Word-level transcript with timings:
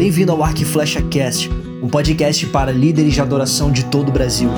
Bem-vindo 0.00 0.32
ao 0.32 0.42
Arc 0.42 0.64
Flecha 0.64 1.02
Cast, 1.02 1.50
um 1.82 1.86
podcast 1.86 2.46
para 2.46 2.72
líderes 2.72 3.12
de 3.12 3.20
adoração 3.20 3.70
de 3.70 3.84
todo 3.84 4.08
o 4.08 4.10
Brasil. 4.10 4.48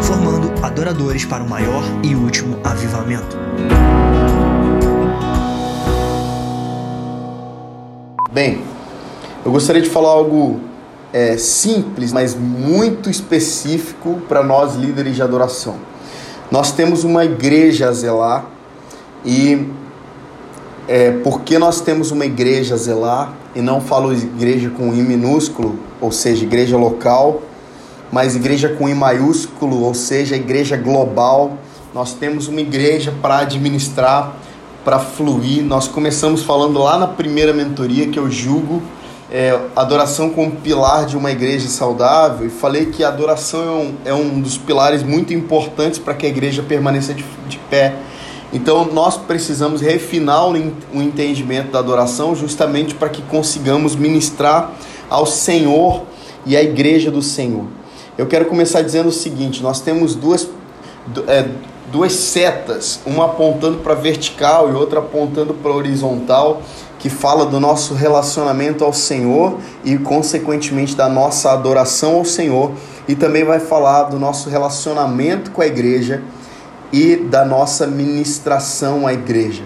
Formando 0.00 0.50
adoradores 0.64 1.26
para 1.26 1.44
o 1.44 1.46
maior 1.46 1.84
e 2.02 2.14
último 2.14 2.58
avivamento. 2.64 3.36
Bem, 8.32 8.62
eu 9.44 9.52
gostaria 9.52 9.82
de 9.82 9.90
falar 9.90 10.08
algo 10.08 10.60
é, 11.12 11.36
simples, 11.36 12.14
mas 12.14 12.34
muito 12.34 13.10
específico 13.10 14.22
para 14.26 14.42
nós 14.42 14.74
líderes 14.74 15.16
de 15.16 15.20
adoração. 15.20 15.76
Nós 16.50 16.72
temos 16.72 17.04
uma 17.04 17.26
igreja 17.26 17.90
a 17.90 17.92
zelar 17.92 18.46
e 19.22 19.68
é, 20.88 21.10
porque 21.10 21.58
nós 21.58 21.80
temos 21.80 22.10
uma 22.10 22.24
igreja 22.24 22.74
a 22.74 22.78
zelar, 22.78 23.32
e 23.54 23.60
não 23.60 23.80
falo 23.80 24.12
igreja 24.12 24.70
com 24.70 24.94
I 24.94 25.02
minúsculo, 25.02 25.78
ou 26.00 26.12
seja, 26.12 26.44
igreja 26.44 26.76
local, 26.76 27.42
mas 28.12 28.36
igreja 28.36 28.68
com 28.68 28.88
I 28.88 28.94
maiúsculo, 28.94 29.82
ou 29.82 29.94
seja, 29.94 30.36
igreja 30.36 30.76
global. 30.76 31.58
Nós 31.94 32.12
temos 32.12 32.46
uma 32.48 32.60
igreja 32.60 33.12
para 33.22 33.38
administrar, 33.38 34.36
para 34.84 34.98
fluir. 34.98 35.64
Nós 35.64 35.88
começamos 35.88 36.42
falando 36.42 36.78
lá 36.78 36.98
na 36.98 37.06
primeira 37.06 37.52
mentoria 37.52 38.06
que 38.08 38.18
eu 38.18 38.30
julgo 38.30 38.82
é, 39.30 39.58
adoração 39.74 40.30
como 40.30 40.52
pilar 40.52 41.06
de 41.06 41.16
uma 41.16 41.30
igreja 41.30 41.68
saudável 41.68 42.46
e 42.46 42.50
falei 42.50 42.86
que 42.86 43.02
a 43.02 43.08
adoração 43.08 43.60
é 43.62 43.70
um, 43.70 43.94
é 44.04 44.14
um 44.14 44.40
dos 44.40 44.56
pilares 44.56 45.02
muito 45.02 45.34
importantes 45.34 45.98
para 45.98 46.14
que 46.14 46.26
a 46.26 46.28
igreja 46.28 46.62
permaneça 46.62 47.12
de, 47.12 47.24
de 47.48 47.58
pé. 47.70 47.94
Então 48.52 48.84
nós 48.92 49.16
precisamos 49.16 49.80
refinar 49.80 50.48
o 50.48 51.02
entendimento 51.02 51.72
da 51.72 51.78
adoração 51.78 52.34
justamente 52.34 52.94
para 52.94 53.08
que 53.08 53.22
consigamos 53.22 53.96
ministrar 53.96 54.72
ao 55.10 55.26
Senhor 55.26 56.02
e 56.44 56.56
à 56.56 56.62
igreja 56.62 57.10
do 57.10 57.22
Senhor. 57.22 57.64
Eu 58.16 58.26
quero 58.26 58.46
começar 58.46 58.82
dizendo 58.82 59.08
o 59.08 59.12
seguinte: 59.12 59.62
nós 59.62 59.80
temos 59.80 60.14
duas, 60.14 60.48
é, 61.26 61.46
duas 61.90 62.12
setas, 62.12 63.00
uma 63.04 63.26
apontando 63.26 63.78
para 63.78 63.94
vertical 63.94 64.70
e 64.70 64.74
outra 64.74 65.00
apontando 65.00 65.52
para 65.52 65.72
horizontal 65.72 66.62
que 66.98 67.10
fala 67.10 67.44
do 67.44 67.60
nosso 67.60 67.94
relacionamento 67.94 68.82
ao 68.82 68.92
Senhor 68.92 69.58
e, 69.84 69.98
consequentemente, 69.98 70.96
da 70.96 71.08
nossa 71.08 71.52
adoração 71.52 72.16
ao 72.16 72.24
Senhor, 72.24 72.72
e 73.06 73.14
também 73.14 73.44
vai 73.44 73.60
falar 73.60 74.04
do 74.04 74.18
nosso 74.18 74.48
relacionamento 74.48 75.50
com 75.50 75.60
a 75.60 75.66
igreja 75.66 76.22
e 76.92 77.16
da 77.16 77.44
nossa 77.44 77.86
ministração 77.86 79.06
à 79.06 79.12
igreja. 79.12 79.62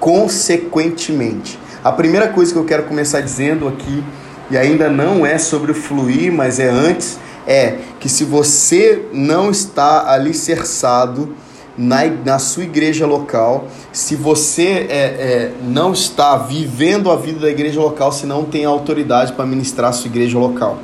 Consequentemente, 0.00 1.58
a 1.82 1.92
primeira 1.92 2.28
coisa 2.28 2.52
que 2.52 2.58
eu 2.58 2.64
quero 2.64 2.84
começar 2.84 3.20
dizendo 3.20 3.68
aqui, 3.68 4.02
e 4.50 4.56
ainda 4.56 4.90
não 4.90 5.24
é 5.24 5.38
sobre 5.38 5.72
o 5.72 5.74
fluir, 5.74 6.32
mas 6.32 6.58
é 6.58 6.68
antes, 6.68 7.18
é 7.46 7.78
que 8.00 8.08
se 8.08 8.24
você 8.24 9.06
não 9.12 9.50
está 9.50 10.10
alicerçado 10.10 11.34
na, 11.76 12.06
na 12.06 12.38
sua 12.38 12.64
igreja 12.64 13.06
local. 13.06 13.66
Se 13.92 14.14
você 14.14 14.86
é, 14.88 14.96
é, 14.96 15.52
não 15.62 15.92
está 15.92 16.36
vivendo 16.36 17.10
a 17.10 17.16
vida 17.16 17.40
da 17.40 17.50
igreja 17.50 17.80
local, 17.80 18.12
se 18.12 18.26
não 18.26 18.44
tem 18.44 18.64
autoridade 18.64 19.32
para 19.32 19.44
ministrar 19.44 19.90
a 19.90 19.92
sua 19.92 20.08
igreja 20.08 20.38
local. 20.38 20.78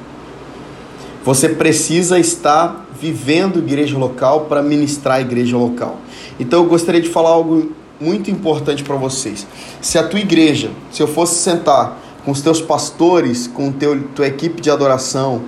Você 1.25 1.49
precisa 1.51 2.19
estar 2.19 2.87
vivendo 3.01 3.59
igreja 3.59 3.97
local 3.97 4.43
para 4.43 4.62
ministrar 4.62 5.17
a 5.17 5.20
igreja 5.20 5.56
local. 5.56 5.98
Então 6.39 6.62
eu 6.62 6.69
gostaria 6.69 7.01
de 7.01 7.09
falar 7.09 7.31
algo 7.31 7.73
muito 8.01 8.31
importante 8.31 8.83
para 8.83 8.97
vocês. 8.97 9.47
Se 9.81 9.98
a 9.98 10.06
tua 10.06 10.20
igreja, 10.20 10.70
se 10.91 11.03
eu 11.03 11.06
fosse 11.06 11.43
sentar 11.43 11.98
com 12.25 12.31
os 12.31 12.41
teus 12.41 12.61
pastores, 12.61 13.47
com 13.47 13.73
teu, 13.73 14.03
tua 14.15 14.27
equipe 14.27 14.61
de 14.61 14.71
adoração 14.71 15.43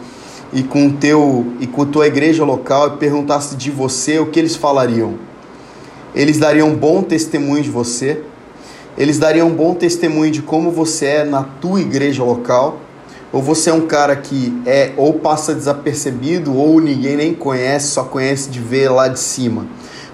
e 0.52 0.62
com 0.62 0.90
teu 0.90 1.46
e 1.60 1.66
com 1.66 1.84
tua 1.84 2.06
igreja 2.06 2.44
local 2.44 2.88
e 2.88 2.96
perguntasse 2.96 3.56
de 3.56 3.70
você, 3.70 4.18
o 4.18 4.26
que 4.26 4.38
eles 4.38 4.56
falariam? 4.56 5.32
eles 6.14 6.38
dariam 6.38 6.74
bom 6.74 7.02
testemunho 7.02 7.62
de 7.62 7.70
você, 7.70 8.22
eles 8.96 9.18
dariam 9.18 9.50
bom 9.50 9.74
testemunho 9.74 10.30
de 10.30 10.42
como 10.42 10.70
você 10.70 11.06
é 11.06 11.24
na 11.24 11.42
tua 11.42 11.80
igreja 11.80 12.22
local, 12.22 12.80
ou 13.32 13.40
você 13.40 13.70
é 13.70 13.72
um 13.72 13.86
cara 13.86 14.14
que 14.14 14.60
é 14.66 14.92
ou 14.96 15.14
passa 15.14 15.54
desapercebido 15.54 16.54
ou 16.54 16.80
ninguém 16.80 17.16
nem 17.16 17.34
conhece, 17.34 17.88
só 17.88 18.04
conhece 18.04 18.50
de 18.50 18.60
ver 18.60 18.90
lá 18.90 19.08
de 19.08 19.18
cima. 19.18 19.66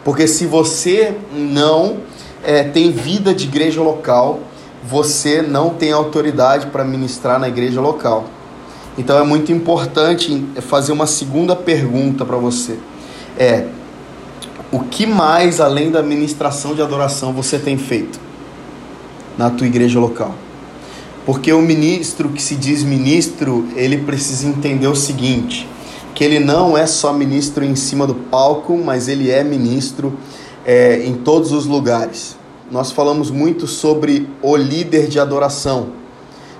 Porque 0.04 0.28
se 0.28 0.46
você 0.46 1.14
não 1.32 1.98
é, 2.44 2.62
tem 2.62 2.92
vida 2.92 3.34
de 3.34 3.46
igreja 3.46 3.82
local, 3.82 4.38
você 4.84 5.42
não 5.42 5.70
tem 5.70 5.90
autoridade 5.90 6.68
para 6.68 6.84
ministrar 6.84 7.40
na 7.40 7.48
igreja 7.48 7.80
local. 7.80 8.24
Então 8.96 9.18
é 9.18 9.24
muito 9.24 9.52
importante 9.52 10.44
fazer 10.62 10.92
uma 10.92 11.06
segunda 11.06 11.56
pergunta 11.56 12.24
para 12.24 12.36
você. 12.36 12.78
É, 13.36 13.66
o 14.70 14.80
que 14.80 15.06
mais 15.06 15.60
além 15.60 15.90
da 15.90 16.02
ministração 16.02 16.74
de 16.74 16.82
adoração 16.82 17.32
você 17.32 17.58
tem 17.58 17.76
feito 17.76 18.20
na 19.36 19.50
tua 19.50 19.66
igreja 19.66 19.98
local? 19.98 20.34
Porque 21.28 21.52
o 21.52 21.60
ministro 21.60 22.30
que 22.30 22.40
se 22.40 22.54
diz 22.54 22.82
ministro, 22.82 23.68
ele 23.76 23.98
precisa 23.98 24.48
entender 24.48 24.86
o 24.86 24.94
seguinte, 24.94 25.68
que 26.14 26.24
ele 26.24 26.38
não 26.38 26.74
é 26.74 26.86
só 26.86 27.12
ministro 27.12 27.62
em 27.62 27.76
cima 27.76 28.06
do 28.06 28.14
palco, 28.14 28.78
mas 28.78 29.08
ele 29.08 29.30
é 29.30 29.44
ministro 29.44 30.14
é, 30.64 31.04
em 31.04 31.16
todos 31.16 31.52
os 31.52 31.66
lugares. 31.66 32.34
Nós 32.70 32.90
falamos 32.90 33.30
muito 33.30 33.66
sobre 33.66 34.26
o 34.40 34.56
líder 34.56 35.06
de 35.06 35.20
adoração, 35.20 35.88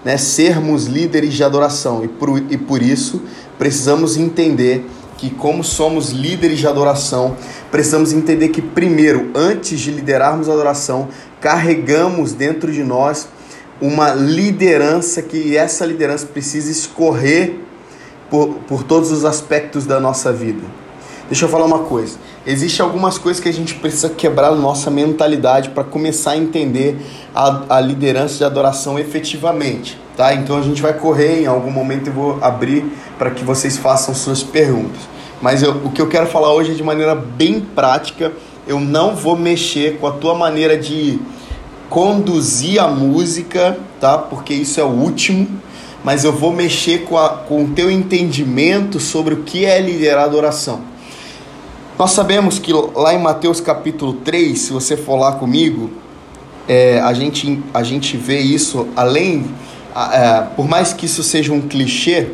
né? 0.05 0.19
sermos 0.19 0.85
líderes 0.85 1.33
de 1.33 1.43
adoração, 1.43 2.05
e 2.05 2.09
por, 2.09 2.37
e 2.37 2.59
por 2.59 2.83
isso 2.83 3.23
precisamos 3.59 4.19
entender 4.19 4.85
que, 5.17 5.31
como 5.31 5.65
somos 5.65 6.11
líderes 6.11 6.59
de 6.59 6.67
adoração, 6.67 7.39
precisamos 7.71 8.13
entender 8.13 8.51
que, 8.51 8.61
primeiro, 8.61 9.31
antes 9.35 9.81
de 9.81 9.91
liderarmos 9.91 10.47
a 10.47 10.53
adoração, 10.53 11.09
carregamos 11.41 12.35
dentro 12.35 12.71
de 12.71 12.85
nós 12.85 13.29
uma 13.81 14.13
liderança 14.13 15.23
que 15.23 15.57
essa 15.57 15.87
liderança 15.87 16.27
precisa 16.27 16.71
escorrer 16.71 17.57
por, 18.29 18.55
por 18.67 18.83
todos 18.83 19.11
os 19.11 19.25
aspectos 19.25 19.87
da 19.87 20.01
nossa 20.01 20.33
vida. 20.33 20.63
Deixa 21.29 21.45
eu 21.45 21.49
falar 21.49 21.67
uma 21.67 21.81
coisa. 21.81 22.17
Existem 22.47 22.85
algumas 22.85 23.19
coisas 23.19 23.43
que 23.43 23.49
a 23.49 23.53
gente 23.53 23.75
precisa 23.75 24.09
quebrar 24.09 24.53
nossa 24.53 24.91
mentalidade 24.91 25.69
para 25.69 25.85
começar 25.85 26.31
a 26.31 26.37
entender 26.39 26.97
a, 27.35 27.77
a 27.77 27.81
liderança 27.81 28.39
de 28.39 28.45
adoração 28.45 28.99
efetivamente. 28.99 29.99
Tá? 30.17 30.33
Então 30.33 30.57
a 30.57 30.63
gente 30.63 30.81
vai 30.81 30.95
correr, 30.95 31.43
em 31.43 31.47
algum 31.47 31.71
momento 31.71 32.09
eu 32.09 32.13
vou 32.15 32.39
abrir 32.41 32.85
para 33.19 33.31
que 33.31 33.45
vocês 33.45 33.77
façam 33.77 34.15
suas 34.15 34.43
perguntas. 34.43 35.03
Mas 35.41 35.63
eu, 35.63 35.73
o 35.85 35.91
que 35.91 36.01
eu 36.01 36.09
quero 36.09 36.27
falar 36.27 36.53
hoje 36.53 36.73
é 36.73 36.75
de 36.75 36.83
maneira 36.83 37.15
bem 37.15 37.61
prática. 37.61 38.33
Eu 38.67 38.81
não 38.81 39.15
vou 39.15 39.37
mexer 39.37 39.99
com 39.99 40.07
a 40.07 40.13
tua 40.13 40.35
maneira 40.35 40.77
de 40.77 41.21
conduzir 41.89 42.81
a 42.81 42.89
música, 42.89 43.79
tá? 44.01 44.19
Porque 44.19 44.55
isso 44.55 44.81
é 44.81 44.85
o 44.85 44.89
último. 44.89 45.47
Mas 46.05 46.25
eu 46.25 46.33
vou 46.33 46.53
mexer 46.53 47.05
com, 47.05 47.19
a, 47.19 47.31
com 47.31 47.65
o 47.65 47.69
teu 47.71 47.91
entendimento 47.91 49.01
sobre 49.01 49.35
o 49.35 49.39
que 49.39 49.65
é 49.65 49.81
liderar 49.81 50.25
adoração. 50.25 50.81
Nós 51.99 52.13
sabemos 52.13 52.61
que 52.61 52.73
lá 52.73 53.13
em 53.13 53.19
Mateus 53.19 53.61
capítulo 53.61 54.13
3, 54.13 54.57
se 54.57 54.73
você 54.73 54.97
for 54.97 55.17
lá 55.17 55.33
comigo, 55.33 55.91
é, 56.69 57.01
a, 57.01 57.13
gente, 57.13 57.61
a 57.75 57.83
gente 57.83 58.17
vê 58.17 58.39
isso 58.39 58.87
além, 58.95 59.47
é, 60.13 60.43
por 60.55 60.69
mais 60.69 60.93
que 60.93 61.07
isso 61.07 61.25
seja 61.25 61.53
um 61.53 61.61
clichê, 61.61 62.29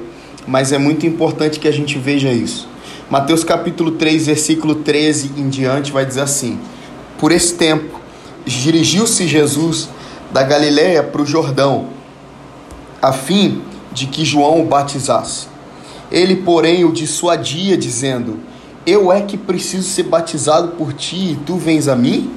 mas 0.47 0.70
é 0.72 0.76
muito 0.76 1.06
importante 1.06 1.59
que 1.59 1.66
a 1.66 1.72
gente 1.72 1.98
veja 1.98 2.31
isso. 2.31 2.69
Mateus 3.09 3.43
capítulo 3.43 3.93
3, 3.93 4.26
versículo 4.26 4.75
13 4.75 5.32
em 5.38 5.48
diante 5.48 5.93
vai 5.93 6.04
dizer 6.04 6.20
assim: 6.20 6.59
Por 7.19 7.32
esse 7.32 7.54
tempo, 7.54 8.03
dirigiu-se 8.47 9.27
Jesus 9.27 9.88
da 10.32 10.43
Galiléia 10.43 11.02
para 11.02 11.23
o 11.23 11.26
Jordão, 11.26 11.88
a 13.00 13.12
fim 13.12 13.62
de 13.93 14.06
que 14.06 14.25
João 14.25 14.62
o 14.62 14.67
batizasse. 14.67 15.49
Ele, 16.11 16.37
porém, 16.37 16.85
o 16.85 16.93
dissuadia, 16.93 17.76
dizendo: 17.76 18.38
eu 18.87 19.11
é 19.11 19.23
que 19.23 19.38
preciso 19.38 19.88
ser 19.88 20.02
batizado 20.02 20.69
por 20.76 20.93
ti 20.93 21.32
e 21.32 21.38
tu 21.46 21.56
vens 21.56 21.88
a 21.88 21.96
mim? 21.96 22.31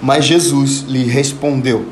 Mas 0.00 0.24
Jesus 0.24 0.84
lhe 0.86 1.02
respondeu: 1.02 1.86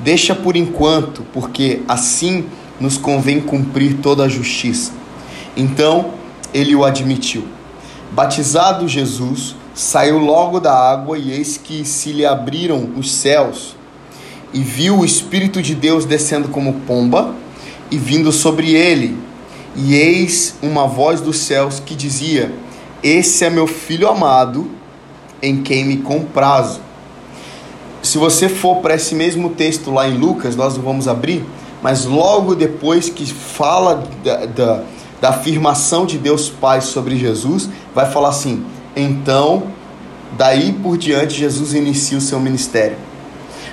Deixa 0.00 0.34
por 0.34 0.56
enquanto, 0.56 1.22
porque 1.32 1.80
assim 1.88 2.44
nos 2.78 2.98
convém 2.98 3.40
cumprir 3.40 3.96
toda 4.02 4.24
a 4.24 4.28
justiça. 4.28 4.92
Então 5.56 6.10
ele 6.52 6.74
o 6.74 6.84
admitiu. 6.84 7.44
Batizado 8.12 8.86
Jesus, 8.86 9.56
saiu 9.74 10.18
logo 10.18 10.60
da 10.60 10.72
água 10.72 11.18
e 11.18 11.32
eis 11.32 11.56
que 11.56 11.84
se 11.84 12.12
lhe 12.12 12.24
abriram 12.24 12.90
os 12.96 13.12
céus 13.12 13.76
e 14.52 14.60
viu 14.60 15.00
o 15.00 15.04
Espírito 15.04 15.60
de 15.60 15.74
Deus 15.74 16.04
descendo 16.04 16.48
como 16.48 16.74
pomba 16.86 17.34
e 17.90 17.98
vindo 17.98 18.30
sobre 18.30 18.72
ele. 18.72 19.18
E 19.74 19.96
eis 19.96 20.54
uma 20.62 20.86
voz 20.86 21.20
dos 21.20 21.38
céus 21.38 21.82
que 21.84 21.96
dizia: 21.96 22.54
esse 23.02 23.44
é 23.44 23.50
meu 23.50 23.66
filho 23.66 24.08
amado, 24.08 24.70
em 25.42 25.62
quem 25.62 25.84
me 25.84 25.96
comprazo. 25.98 26.80
se 28.00 28.16
você 28.16 28.48
for 28.48 28.76
para 28.76 28.94
esse 28.94 29.14
mesmo 29.14 29.50
texto 29.50 29.90
lá 29.90 30.08
em 30.08 30.16
Lucas, 30.16 30.54
nós 30.54 30.76
vamos 30.76 31.08
abrir, 31.08 31.44
mas 31.82 32.04
logo 32.04 32.54
depois 32.54 33.08
que 33.10 33.26
fala 33.26 34.04
da, 34.22 34.46
da, 34.46 34.82
da 35.20 35.28
afirmação 35.30 36.06
de 36.06 36.16
Deus 36.16 36.48
Pai 36.48 36.80
sobre 36.80 37.16
Jesus, 37.16 37.68
vai 37.94 38.10
falar 38.10 38.28
assim: 38.28 38.64
então, 38.96 39.64
daí 40.36 40.72
por 40.72 40.96
diante, 40.96 41.34
Jesus 41.34 41.74
inicia 41.74 42.18
o 42.18 42.20
seu 42.20 42.38
ministério. 42.38 42.96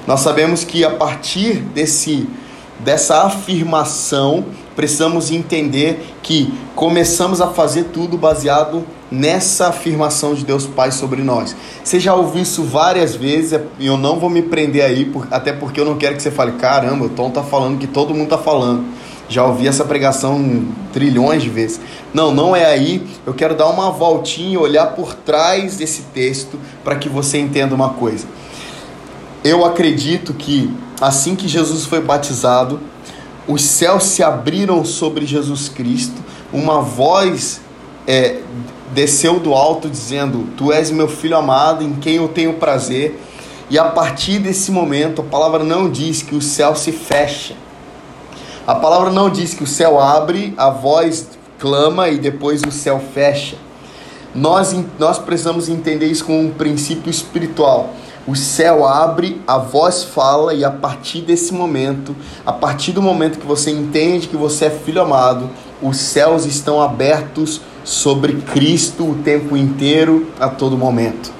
Nós 0.08 0.22
sabemos 0.22 0.64
que 0.64 0.84
a 0.84 0.92
partir 0.92 1.58
desse, 1.58 2.28
dessa 2.80 3.24
afirmação, 3.24 4.46
precisamos 4.76 5.32
entender 5.32 6.16
que 6.24 6.54
começamos 6.76 7.40
a 7.40 7.48
fazer 7.48 7.86
tudo 7.86 8.18
baseado 8.18 8.84
nessa 9.12 9.68
afirmação 9.68 10.34
de 10.34 10.46
Deus 10.46 10.66
Pai 10.66 10.92
sobre 10.92 11.22
nós. 11.22 11.56
Você 11.84 12.00
já 12.00 12.16
ouviu 12.16 12.42
isso 12.42 12.64
várias 12.64 13.16
vezes, 13.16 13.60
e 13.78 13.86
eu 13.86 13.98
não 13.98 14.20
vou 14.20 14.30
me 14.30 14.42
prender 14.42 14.84
aí, 14.84 15.12
até 15.30 15.52
porque 15.52 15.80
eu 15.80 15.86
não 15.86 15.98
quero 15.98 16.16
que 16.16 16.24
você 16.24 16.32
fale, 16.32 16.54
caramba, 16.54 17.06
o 17.06 17.10
Tom 17.10 17.30
tá 17.30 17.44
falando 17.44 17.78
que 17.78 17.88
todo 17.88 18.14
mundo 18.14 18.30
tá 18.30 18.38
falando. 18.38 18.86
Já 19.32 19.46
ouvi 19.46 19.66
essa 19.66 19.86
pregação 19.86 20.66
trilhões 20.92 21.42
de 21.42 21.50
vezes. 21.50 21.80
Não, 22.14 22.34
não 22.34 22.54
é 22.54 22.66
aí. 22.66 23.08
Eu 23.26 23.34
quero 23.34 23.56
dar 23.56 23.68
uma 23.68 23.90
voltinha, 23.90 24.60
olhar 24.60 24.88
por 24.88 25.14
trás 25.14 25.78
desse 25.78 26.02
texto 26.14 26.60
para 26.84 26.98
que 26.98 27.08
você 27.08 27.40
entenda 27.40 27.74
uma 27.74 27.92
coisa. 27.92 28.28
Eu 29.42 29.64
acredito 29.64 30.34
que 30.34 30.70
assim 31.00 31.34
que 31.34 31.48
Jesus 31.48 31.86
foi 31.86 32.02
batizado, 32.02 32.82
os 33.48 33.62
céus 33.62 34.04
se 34.04 34.22
abriram 34.22 34.84
sobre 34.84 35.26
Jesus 35.26 35.70
Cristo, 35.70 36.22
uma 36.52 36.82
voz 36.82 37.62
é, 38.06 38.40
desceu 38.94 39.40
do 39.40 39.54
alto 39.54 39.90
dizendo: 39.90 40.50
Tu 40.58 40.74
és 40.74 40.92
meu 40.92 41.08
filho 41.08 41.38
amado, 41.38 41.86
em 41.86 41.94
quem 41.94 42.16
eu 42.16 42.28
tenho 42.28 42.56
prazer. 42.56 43.18
E 43.70 43.80
a 43.80 43.86
partir 43.86 44.40
desse 44.40 44.72
momento, 44.72 45.22
a 45.22 45.24
palavra 45.24 45.64
não 45.64 45.90
diz 45.90 46.22
que 46.22 46.36
o 46.36 46.42
céu 46.42 46.76
se 46.76 46.92
fecha. 46.92 47.56
A 48.68 48.76
palavra 48.76 49.10
não 49.10 49.28
diz 49.28 49.56
que 49.56 49.64
o 49.64 49.68
céu 49.68 50.00
abre, 50.00 50.54
a 50.56 50.70
voz 50.70 51.28
clama 51.58 52.10
e 52.10 52.20
depois 52.20 52.62
o 52.62 52.72
céu 52.72 53.02
fecha. 53.14 53.56
Nós, 54.36 54.76
nós 55.00 55.18
precisamos 55.18 55.68
entender 55.68 56.06
isso 56.06 56.26
como 56.26 56.40
um 56.40 56.52
princípio 56.52 57.10
espiritual. 57.10 57.94
O 58.28 58.36
céu 58.36 58.86
abre, 58.86 59.42
a 59.48 59.58
voz 59.58 60.04
fala, 60.04 60.54
e 60.54 60.64
a 60.64 60.70
partir 60.70 61.22
desse 61.22 61.54
momento, 61.54 62.16
a 62.46 62.54
partir 62.54 62.92
do 62.92 63.02
momento 63.02 63.40
que 63.40 63.48
você 63.48 63.72
entende 63.72 64.28
que 64.28 64.38
você 64.38 64.66
é 64.66 64.70
filho 64.70 65.02
amado, 65.02 65.50
os 65.82 65.98
céus 65.98 66.46
estão 66.46 66.80
abertos 66.80 67.62
sobre 67.84 68.34
Cristo 68.54 69.10
o 69.10 69.16
tempo 69.24 69.58
inteiro, 69.58 70.28
a 70.40 70.48
todo 70.48 70.78
momento. 70.78 71.34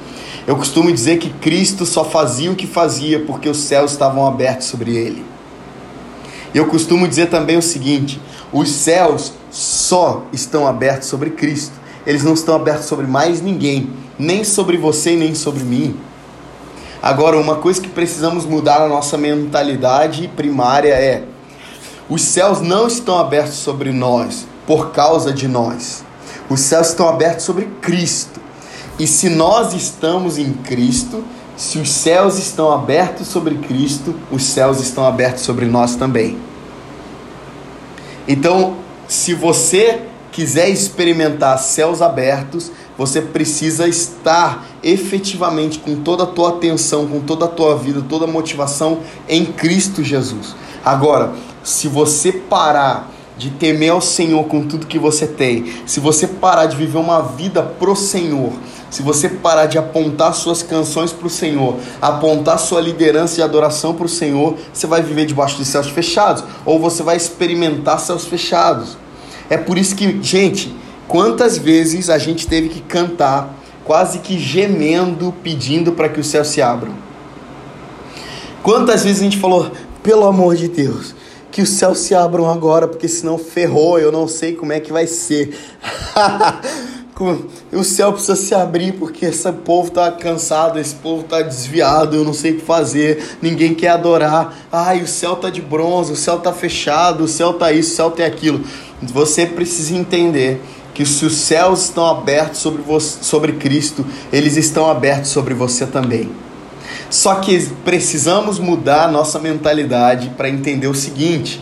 Eu 0.48 0.56
costumo 0.56 0.92
dizer 0.92 1.20
que 1.20 1.30
Cristo 1.30 1.86
só 1.86 2.04
fazia 2.04 2.52
o 2.52 2.56
que 2.56 2.66
fazia 2.66 3.20
porque 3.20 3.48
os 3.48 3.58
céus 3.58 3.92
estavam 3.92 4.26
abertos 4.26 4.66
sobre 4.66 4.96
ele. 4.96 5.31
Eu 6.54 6.68
costumo 6.68 7.08
dizer 7.08 7.28
também 7.28 7.58
o 7.58 7.62
seguinte: 7.62 8.22
os 8.52 8.70
céus 8.70 9.34
só 9.50 10.24
estão 10.34 10.68
abertos 10.68 11.08
sobre 11.08 11.32
Cristo. 11.32 11.74
Eles 12.06 12.24
não 12.24 12.34
estão 12.34 12.56
abertos 12.56 12.86
sobre 12.86 13.06
mais 13.06 13.42
ninguém, 13.42 13.92
nem 14.18 14.44
sobre 14.44 14.76
você, 14.78 15.16
nem 15.16 15.36
sobre 15.36 15.64
mim. 15.64 15.96
Agora, 17.02 17.38
uma 17.38 17.56
coisa 17.56 17.82
que 17.82 17.90
precisamos 17.90 18.46
mudar 18.46 18.80
na 18.80 18.88
nossa 18.88 19.18
mentalidade 19.18 20.28
primária 20.36 20.94
é: 20.94 21.24
os 22.10 22.22
céus 22.22 22.60
não 22.60 22.88
estão 22.88 23.18
abertos 23.18 23.56
sobre 23.56 23.92
nós 23.92 24.46
por 24.68 24.92
causa 24.92 25.32
de 25.32 25.48
nós. 25.48 26.04
Os 26.50 26.60
céus 26.60 26.90
estão 26.90 27.08
abertos 27.08 27.46
sobre 27.46 27.66
Cristo. 27.82 28.42
E 29.00 29.08
se 29.08 29.30
nós 29.30 29.74
estamos 29.74 30.38
em 30.38 30.52
Cristo, 30.52 31.24
se 31.56 31.78
os 31.78 31.92
céus 31.92 32.38
estão 32.38 32.72
abertos 32.72 33.28
sobre 33.28 33.56
Cristo, 33.56 34.16
os 34.32 34.44
céus 34.44 34.80
estão 34.80 35.06
abertos 35.06 35.44
sobre 35.44 35.66
nós 35.66 35.96
também. 35.96 36.38
Então, 38.28 38.78
se 39.08 39.34
você 39.34 40.02
quiser 40.32 40.70
experimentar 40.70 41.60
céus 41.60 42.02
abertos, 42.02 42.72
você 42.98 43.22
precisa 43.22 43.88
estar 43.88 44.66
efetivamente 44.82 45.80
com 45.80 45.98
toda 45.98 46.24
a 46.24 46.28
tua 46.28 46.50
atenção, 46.50 47.08
com 47.08 47.20
toda 47.20 47.46
a 47.46 47.48
tua 47.48 47.76
vida, 47.76 48.04
toda 48.08 48.26
a 48.26 48.28
motivação 48.28 49.00
em 49.28 49.46
Cristo 49.46 50.04
Jesus. 50.04 50.56
Agora, 50.84 51.34
se 51.64 51.88
você 51.88 52.32
parar 52.32 53.12
de 53.38 53.50
temer 53.50 53.92
ao 53.92 54.02
Senhor 54.02 54.44
com 54.46 54.68
tudo 54.68 54.86
que 54.86 55.00
você 55.00 55.26
tem, 55.26 55.66
se 55.86 56.00
você 56.00 56.28
parar 56.28 56.68
de 56.68 56.78
viver 56.78 56.98
uma 56.98 57.22
vida 57.22 57.64
pro 57.64 57.96
Senhor, 57.96 58.54
se 58.92 59.02
você 59.02 59.30
parar 59.30 59.68
de 59.68 59.78
apontar 59.78 60.34
suas 60.36 60.62
canções 60.62 61.14
para 61.14 61.26
o 61.26 61.30
Senhor, 61.30 61.78
apontar 62.02 62.60
sua 62.60 62.82
liderança 62.82 63.40
e 63.40 63.44
adoração 63.44 63.96
para 63.96 64.06
o 64.06 64.10
Senhor, 64.10 64.58
você 64.72 64.86
vai 64.86 65.02
viver 65.02 65.26
debaixo 65.26 65.56
de 65.56 65.64
céus 65.64 65.88
fechados, 65.88 66.44
ou 66.66 66.78
você 66.78 67.02
vai 67.02 67.16
experimentar 67.16 68.02
céus 68.02 68.26
fechados. 68.26 68.98
É 69.50 69.56
por 69.56 69.78
isso 69.78 69.96
que, 69.96 70.22
gente, 70.22 70.76
quantas 71.08 71.58
vezes 71.58 72.10
a 72.10 72.18
gente 72.18 72.46
teve 72.46 72.68
que 72.68 72.82
cantar, 72.82 73.56
quase 73.86 74.20
que 74.20 74.38
gemendo, 74.38 75.34
pedindo 75.42 75.94
para 75.94 76.10
que 76.10 76.20
os 76.20 76.28
céus 76.28 76.50
se 76.50 76.62
abram? 76.62 76.94
Quantas 78.62 79.06
vezes 79.06 79.22
a 79.22 79.24
gente 79.24 79.40
falou, 79.40 79.72
pelo 80.04 80.26
amor 80.26 80.58
de 80.58 80.68
Deus, 80.68 81.16
que 81.50 81.62
os 81.62 81.70
céus 81.70 82.00
se 82.00 82.14
abram 82.14 82.50
agora, 82.50 82.90
porque 82.90 83.08
senão 83.08 83.38
ferrou, 83.38 83.98
eu 83.98 84.12
não 84.12 84.28
sei 84.28 84.54
como 84.54 84.74
é 84.74 84.82
que 84.82 84.92
vai 84.92 85.08
ser. 85.08 85.58
o 87.72 87.84
céu 87.84 88.12
precisa 88.12 88.36
se 88.36 88.56
abrir 88.56 88.94
porque 88.94 89.26
esse 89.26 89.52
povo 89.52 89.90
está 89.90 90.12
cansado, 90.12 90.80
esse 90.80 90.96
povo 90.96 91.22
está 91.22 91.42
desviado, 91.42 92.16
eu 92.16 92.24
não 92.24 92.34
sei 92.34 92.54
o 92.54 92.56
que 92.56 92.66
fazer, 92.66 93.38
ninguém 93.42 93.74
quer 93.74 93.90
adorar. 93.90 94.56
Ai, 94.72 95.02
o 95.02 95.08
céu 95.08 95.34
está 95.34 95.50
de 95.50 95.62
bronze, 95.62 96.12
o 96.12 96.16
céu 96.16 96.38
está 96.38 96.52
fechado, 96.52 97.24
o 97.24 97.28
céu 97.28 97.52
está 97.52 97.72
isso, 97.72 97.94
o 97.94 97.96
céu 97.96 98.12
tem 98.12 98.26
aquilo. 98.26 98.62
Você 99.02 99.46
precisa 99.46 99.96
entender 99.96 100.62
que 100.94 101.06
se 101.06 101.26
os 101.26 101.36
céus 101.36 101.84
estão 101.84 102.06
abertos 102.06 102.60
sobre, 102.60 102.82
você, 102.82 103.24
sobre 103.24 103.54
Cristo, 103.54 104.06
eles 104.32 104.58
estão 104.58 104.90
abertos 104.90 105.30
sobre 105.30 105.54
você 105.54 105.86
também. 105.86 106.30
Só 107.10 107.36
que 107.36 107.68
precisamos 107.84 108.58
mudar 108.58 109.12
nossa 109.12 109.38
mentalidade 109.40 110.32
para 110.36 110.50
entender 110.50 110.88
o 110.88 110.96
seguinte: 110.96 111.62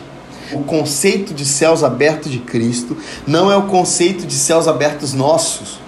o 0.53 0.63
conceito 0.63 1.33
de 1.33 1.45
céus 1.45 1.83
abertos 1.83 2.31
de 2.31 2.39
Cristo 2.39 2.97
não 3.27 3.51
é 3.51 3.57
o 3.57 3.63
conceito 3.63 4.25
de 4.25 4.33
céus 4.33 4.67
abertos 4.67 5.13
nossos. 5.13 5.79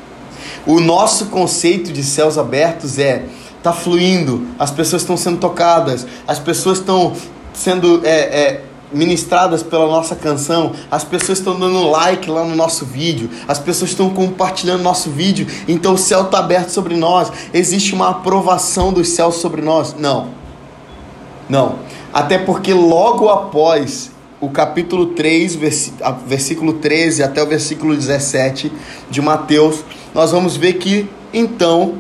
O 0.66 0.80
nosso 0.80 1.28
conceito 1.28 1.92
de 1.92 2.04
céus 2.04 2.38
abertos 2.38 3.00
é 3.00 3.26
tá 3.64 3.72
fluindo, 3.72 4.48
as 4.58 4.72
pessoas 4.72 5.04
estão 5.04 5.16
sendo 5.16 5.38
tocadas, 5.38 6.08
as 6.28 6.40
pessoas 6.40 6.80
estão 6.80 7.14
sendo 7.54 8.02
é, 8.04 8.10
é, 8.10 8.64
ministradas 8.92 9.62
pela 9.62 9.86
nossa 9.86 10.16
canção, 10.16 10.74
as 10.90 11.04
pessoas 11.04 11.38
estão 11.38 11.60
dando 11.60 11.90
like 11.90 12.30
lá 12.30 12.44
no 12.44 12.56
nosso 12.56 12.86
vídeo, 12.86 13.30
as 13.48 13.60
pessoas 13.60 13.92
estão 13.92 14.10
compartilhando 14.10 14.82
nosso 14.82 15.10
vídeo, 15.10 15.48
então 15.68 15.94
o 15.94 15.98
céu 15.98 16.24
está 16.24 16.40
aberto 16.40 16.70
sobre 16.70 16.96
nós, 16.96 17.32
existe 17.54 17.94
uma 17.94 18.10
aprovação 18.10 18.92
dos 18.92 19.10
céus 19.10 19.36
sobre 19.36 19.62
nós? 19.62 19.96
Não. 19.98 20.30
Não. 21.48 21.80
Até 22.14 22.38
porque 22.38 22.74
logo 22.74 23.30
após 23.30 24.12
o 24.42 24.50
capítulo 24.50 25.08
3, 25.08 25.56
versículo 26.26 26.74
13 26.74 27.24
até 27.24 27.42
o 27.42 27.48
versículo 27.48 27.96
17 27.96 28.72
de 29.10 29.22
Mateus, 29.22 29.86
nós 30.14 30.32
vamos 30.32 30.58
ver 30.58 30.74
que 30.74 31.08
então, 31.34 31.94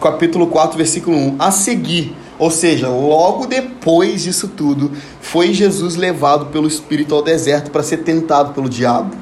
capítulo 0.00 0.48
4, 0.48 0.76
versículo 0.76 1.16
1, 1.16 1.36
a 1.38 1.50
seguir 1.52 2.16
ou 2.38 2.50
seja, 2.50 2.88
logo 2.88 3.46
depois 3.46 4.22
disso 4.22 4.48
tudo, 4.48 4.92
foi 5.20 5.54
Jesus 5.54 5.96
levado 5.96 6.46
pelo 6.46 6.66
Espírito 6.66 7.14
ao 7.14 7.22
deserto 7.22 7.70
para 7.70 7.82
ser 7.82 7.98
tentado 7.98 8.52
pelo 8.52 8.68
diabo. 8.68 9.16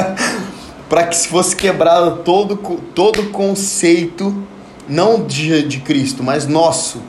para 0.88 1.06
que 1.06 1.16
se 1.16 1.28
fosse 1.28 1.54
quebrado 1.54 2.22
todo 2.22 2.56
todo 2.94 3.30
conceito, 3.30 4.34
não 4.88 5.24
de, 5.24 5.62
de 5.62 5.80
Cristo, 5.80 6.22
mas 6.22 6.46
nosso. 6.46 7.02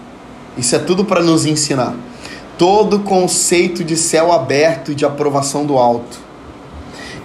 Isso 0.58 0.76
é 0.76 0.80
tudo 0.80 1.06
para 1.06 1.22
nos 1.22 1.46
ensinar. 1.46 1.96
Todo 2.58 3.00
conceito 3.00 3.84
de 3.84 3.98
céu 3.98 4.32
aberto 4.32 4.92
e 4.92 4.96
de 4.96 5.06
aprovação 5.06 5.66
do 5.66 5.78
alto. 5.78 6.20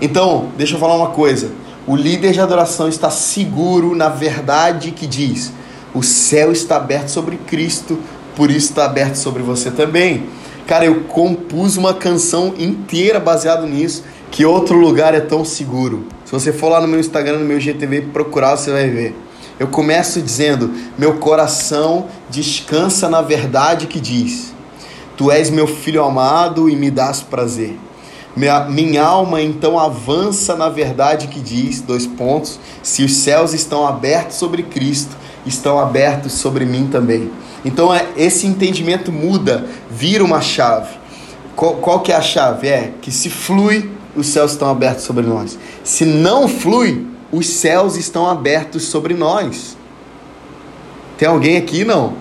Então, 0.01 0.49
deixa 0.57 0.75
eu 0.75 0.79
falar 0.79 0.97
uma 0.97 1.11
coisa. 1.11 1.51
O 1.87 1.97
líder 1.97 2.33
de 2.33 2.41
adoração 2.41 2.89
está 2.89 3.11
seguro 3.11 3.95
na 3.95 4.09
verdade 4.09 4.91
que 4.91 5.07
diz: 5.07 5.53
o 5.95 6.03
céu 6.03 6.53
está 6.53 6.77
aberto 6.77 7.09
sobre 7.09 7.37
Cristo, 7.37 7.99
por 8.37 8.51
isso 8.51 8.69
está 8.71 8.85
aberto 8.85 9.17
sobre 9.17 9.43
você 9.43 9.71
também. 9.71 10.27
Cara, 10.67 10.85
eu 10.85 11.05
compus 11.05 11.79
uma 11.79 11.95
canção 11.95 12.55
inteira 12.59 13.19
baseado 13.19 13.67
nisso. 13.67 14.05
Que 14.31 14.45
outro 14.45 14.77
lugar 14.77 15.15
é 15.15 15.21
tão 15.21 15.43
seguro? 15.45 16.05
Se 16.27 16.33
você 16.33 16.53
for 16.53 16.69
lá 16.69 16.81
no 16.81 16.87
meu 16.87 17.01
Instagram, 17.01 17.39
no 17.39 17.45
meu 17.47 17.59
GTV 17.59 18.03
procurar, 18.13 18.55
você 18.55 18.71
vai 18.71 18.89
ver. 18.91 19.17
Eu 19.59 19.69
começo 19.69 20.21
dizendo: 20.21 20.71
Meu 20.99 21.15
coração 21.15 22.07
descansa 22.29 23.09
na 23.09 23.23
verdade 23.23 23.87
que 23.87 23.99
diz: 23.99 24.48
Tu 25.19 25.33
és 25.33 25.51
meu 25.51 25.67
filho 25.67 26.05
amado 26.05 26.71
e 26.71 26.77
me 26.77 26.93
dás 26.93 27.21
prazer. 27.21 27.77
Minha, 28.37 28.61
minha 28.67 29.03
alma 29.03 29.43
então 29.43 29.77
avança 29.77 30.55
na 30.55 30.69
verdade 30.69 31.27
que 31.27 31.41
diz: 31.41 31.81
dois 31.81 32.07
pontos. 32.07 32.61
Se 32.85 33.03
os 33.03 33.17
céus 33.17 33.53
estão 33.53 33.85
abertos 33.85 34.37
sobre 34.37 34.63
Cristo, 34.63 35.17
estão 35.45 35.77
abertos 35.77 36.35
sobre 36.35 36.65
mim 36.65 36.87
também. 36.87 37.33
Então 37.65 37.93
é, 37.93 38.07
esse 38.17 38.47
entendimento 38.47 39.11
muda, 39.11 39.67
vira 39.91 40.23
uma 40.23 40.41
chave. 40.41 40.97
Qual, 41.57 41.75
qual 41.79 41.99
que 41.99 42.13
é 42.13 42.15
a 42.15 42.23
chave? 42.23 42.69
É 42.69 42.93
que 43.03 43.11
se 43.11 43.29
flui, 43.29 43.91
os 44.15 44.29
céus 44.29 44.53
estão 44.53 44.71
abertos 44.71 45.03
sobre 45.03 45.27
nós. 45.27 45.59
Se 45.83 46.05
não 46.05 46.47
flui, 46.47 47.09
os 47.33 47.49
céus 47.49 47.97
estão 47.97 48.31
abertos 48.31 48.85
sobre 48.85 49.15
nós. 49.15 49.77
Tem 51.17 51.27
alguém 51.27 51.57
aqui 51.57 51.85
não? 51.85 52.15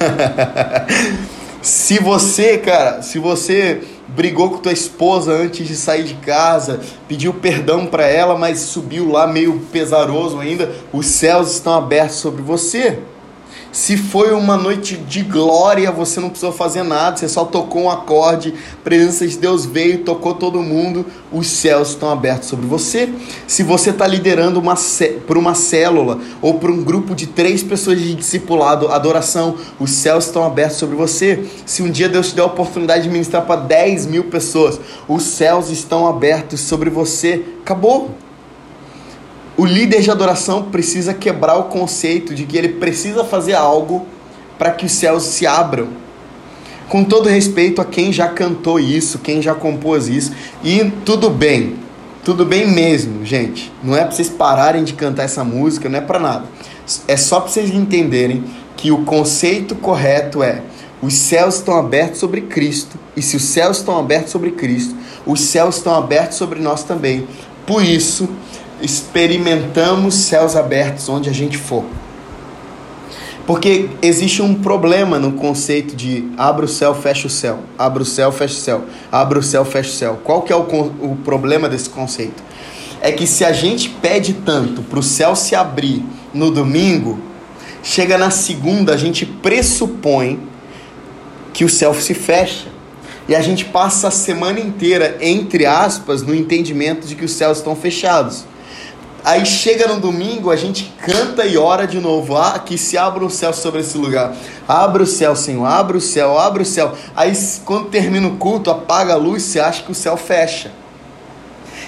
se 1.62 1.98
você, 1.98 2.58
cara, 2.58 3.02
se 3.02 3.18
você 3.18 3.82
brigou 4.08 4.50
com 4.50 4.58
tua 4.58 4.72
esposa 4.72 5.32
antes 5.32 5.66
de 5.68 5.76
sair 5.76 6.04
de 6.04 6.14
casa, 6.14 6.80
pediu 7.06 7.34
perdão 7.34 7.86
para 7.86 8.06
ela, 8.06 8.36
mas 8.36 8.60
subiu 8.60 9.10
lá 9.10 9.26
meio 9.26 9.60
pesaroso 9.70 10.38
ainda, 10.38 10.70
os 10.92 11.06
céus 11.06 11.52
estão 11.52 11.74
abertos 11.74 12.16
sobre 12.16 12.42
você. 12.42 12.98
Se 13.72 13.96
foi 13.96 14.32
uma 14.32 14.56
noite 14.56 14.96
de 14.96 15.22
glória, 15.22 15.92
você 15.92 16.18
não 16.18 16.28
precisou 16.28 16.52
fazer 16.52 16.82
nada, 16.82 17.16
você 17.16 17.28
só 17.28 17.44
tocou 17.44 17.82
um 17.82 17.90
acorde, 17.90 18.52
a 18.72 18.82
presença 18.82 19.24
de 19.26 19.38
Deus 19.38 19.64
veio, 19.64 20.02
tocou 20.02 20.34
todo 20.34 20.60
mundo, 20.60 21.06
os 21.30 21.46
céus 21.46 21.90
estão 21.90 22.10
abertos 22.10 22.48
sobre 22.48 22.66
você. 22.66 23.08
Se 23.46 23.62
você 23.62 23.90
está 23.90 24.08
liderando 24.08 24.58
uma, 24.58 24.74
por 25.24 25.38
uma 25.38 25.54
célula 25.54 26.18
ou 26.42 26.54
por 26.54 26.68
um 26.68 26.82
grupo 26.82 27.14
de 27.14 27.28
três 27.28 27.62
pessoas 27.62 28.00
de 28.00 28.12
discipulado, 28.14 28.88
adoração, 28.88 29.54
os 29.78 29.92
céus 29.92 30.26
estão 30.26 30.44
abertos 30.44 30.78
sobre 30.78 30.96
você. 30.96 31.44
Se 31.64 31.80
um 31.80 31.90
dia 31.90 32.08
Deus 32.08 32.30
te 32.30 32.34
der 32.34 32.42
a 32.42 32.46
oportunidade 32.46 33.04
de 33.04 33.08
ministrar 33.08 33.46
para 33.46 33.60
10 33.60 34.06
mil 34.06 34.24
pessoas, 34.24 34.80
os 35.06 35.22
céus 35.22 35.70
estão 35.70 36.08
abertos 36.08 36.60
sobre 36.60 36.90
você. 36.90 37.44
Acabou. 37.62 38.10
O 39.60 39.66
líder 39.66 40.00
de 40.00 40.10
adoração 40.10 40.70
precisa 40.70 41.12
quebrar 41.12 41.58
o 41.58 41.64
conceito 41.64 42.34
de 42.34 42.46
que 42.46 42.56
ele 42.56 42.70
precisa 42.70 43.24
fazer 43.24 43.52
algo 43.52 44.06
para 44.58 44.70
que 44.70 44.86
os 44.86 44.92
céus 44.92 45.24
se 45.24 45.46
abram. 45.46 45.88
Com 46.88 47.04
todo 47.04 47.28
respeito 47.28 47.78
a 47.78 47.84
quem 47.84 48.10
já 48.10 48.26
cantou 48.26 48.80
isso, 48.80 49.18
quem 49.18 49.42
já 49.42 49.54
compôs 49.54 50.08
isso, 50.08 50.32
e 50.64 50.90
tudo 51.04 51.28
bem, 51.28 51.74
tudo 52.24 52.46
bem 52.46 52.70
mesmo, 52.70 53.22
gente. 53.22 53.70
Não 53.84 53.94
é 53.94 54.00
para 54.00 54.12
vocês 54.12 54.30
pararem 54.30 54.82
de 54.82 54.94
cantar 54.94 55.24
essa 55.24 55.44
música, 55.44 55.90
não 55.90 55.98
é 55.98 56.00
para 56.00 56.18
nada. 56.18 56.46
É 57.06 57.18
só 57.18 57.38
para 57.38 57.50
vocês 57.50 57.68
entenderem 57.68 58.42
que 58.78 58.90
o 58.90 59.04
conceito 59.04 59.74
correto 59.74 60.42
é: 60.42 60.62
os 61.02 61.12
céus 61.12 61.56
estão 61.56 61.76
abertos 61.76 62.18
sobre 62.18 62.40
Cristo, 62.40 62.98
e 63.14 63.20
se 63.20 63.36
os 63.36 63.42
céus 63.42 63.76
estão 63.76 63.98
abertos 63.98 64.32
sobre 64.32 64.52
Cristo, 64.52 64.96
os 65.26 65.38
céus 65.38 65.76
estão 65.76 65.94
abertos 65.94 66.38
sobre 66.38 66.60
nós 66.60 66.82
também. 66.82 67.28
Por 67.66 67.84
isso, 67.84 68.26
experimentamos 68.82 70.14
céus 70.14 70.56
abertos 70.56 71.08
onde 71.08 71.28
a 71.28 71.32
gente 71.32 71.56
for. 71.56 71.84
Porque 73.46 73.88
existe 74.00 74.42
um 74.42 74.54
problema 74.54 75.18
no 75.18 75.32
conceito 75.32 75.96
de 75.96 76.24
abra 76.36 76.66
o 76.66 76.68
céu, 76.68 76.94
fecha 76.94 77.26
o 77.26 77.30
céu, 77.30 77.58
abra 77.76 78.02
o 78.02 78.06
céu, 78.06 78.30
fecha 78.30 78.54
o 78.54 78.58
céu, 78.58 78.84
abra 79.10 79.38
o 79.38 79.42
céu, 79.42 79.64
fecha 79.64 79.88
o 79.88 79.92
céu. 79.92 80.20
Qual 80.22 80.42
que 80.42 80.52
é 80.52 80.56
o, 80.56 80.60
o 80.60 81.18
problema 81.24 81.68
desse 81.68 81.90
conceito? 81.90 82.42
É 83.00 83.10
que 83.10 83.26
se 83.26 83.44
a 83.44 83.52
gente 83.52 83.88
pede 83.88 84.34
tanto 84.34 84.82
para 84.82 84.98
o 84.98 85.02
céu 85.02 85.34
se 85.34 85.54
abrir 85.56 86.04
no 86.32 86.50
domingo, 86.50 87.18
chega 87.82 88.16
na 88.16 88.30
segunda 88.30 88.94
a 88.94 88.96
gente 88.96 89.26
pressupõe 89.26 90.38
que 91.52 91.64
o 91.64 91.68
céu 91.68 91.92
se 91.94 92.14
fecha. 92.14 92.68
E 93.28 93.34
a 93.34 93.40
gente 93.40 93.64
passa 93.64 94.08
a 94.08 94.10
semana 94.10 94.60
inteira, 94.60 95.16
entre 95.20 95.66
aspas, 95.66 96.22
no 96.22 96.34
entendimento 96.34 97.06
de 97.06 97.14
que 97.14 97.24
os 97.24 97.32
céus 97.32 97.58
estão 97.58 97.74
fechados. 97.74 98.44
Aí 99.24 99.44
chega 99.44 99.86
no 99.86 100.00
domingo, 100.00 100.50
a 100.50 100.56
gente 100.56 100.92
canta 101.04 101.44
e 101.44 101.58
ora 101.58 101.86
de 101.86 102.00
novo. 102.00 102.36
Ah, 102.36 102.58
que 102.58 102.78
se 102.78 102.96
abra 102.96 103.24
o 103.24 103.30
céu 103.30 103.52
sobre 103.52 103.80
esse 103.80 103.98
lugar. 103.98 104.34
Abra 104.66 105.02
o 105.02 105.06
céu, 105.06 105.36
Senhor. 105.36 105.66
Abra 105.66 105.96
o 105.96 106.00
céu, 106.00 106.38
abra 106.38 106.62
o 106.62 106.66
céu. 106.66 106.94
Aí 107.14 107.32
quando 107.64 107.88
termina 107.88 108.26
o 108.28 108.36
culto, 108.36 108.70
apaga 108.70 109.14
a 109.14 109.16
luz, 109.16 109.42
você 109.42 109.60
acha 109.60 109.82
que 109.82 109.92
o 109.92 109.94
céu 109.94 110.16
fecha. 110.16 110.72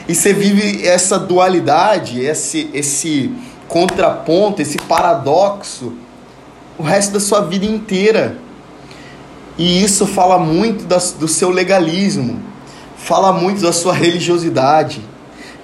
E 0.08 0.14
você 0.14 0.32
vive 0.32 0.86
essa 0.86 1.18
dualidade, 1.18 2.20
esse, 2.20 2.68
esse 2.74 3.32
contraponto, 3.68 4.60
esse 4.60 4.76
paradoxo 4.78 5.92
o 6.78 6.82
resto 6.82 7.12
da 7.12 7.20
sua 7.20 7.42
vida 7.42 7.64
inteira. 7.64 8.36
E 9.56 9.82
isso 9.82 10.06
fala 10.06 10.38
muito 10.38 10.84
do 11.18 11.28
seu 11.28 11.50
legalismo, 11.50 12.40
fala 12.96 13.32
muito 13.32 13.60
da 13.60 13.72
sua 13.72 13.92
religiosidade 13.92 15.00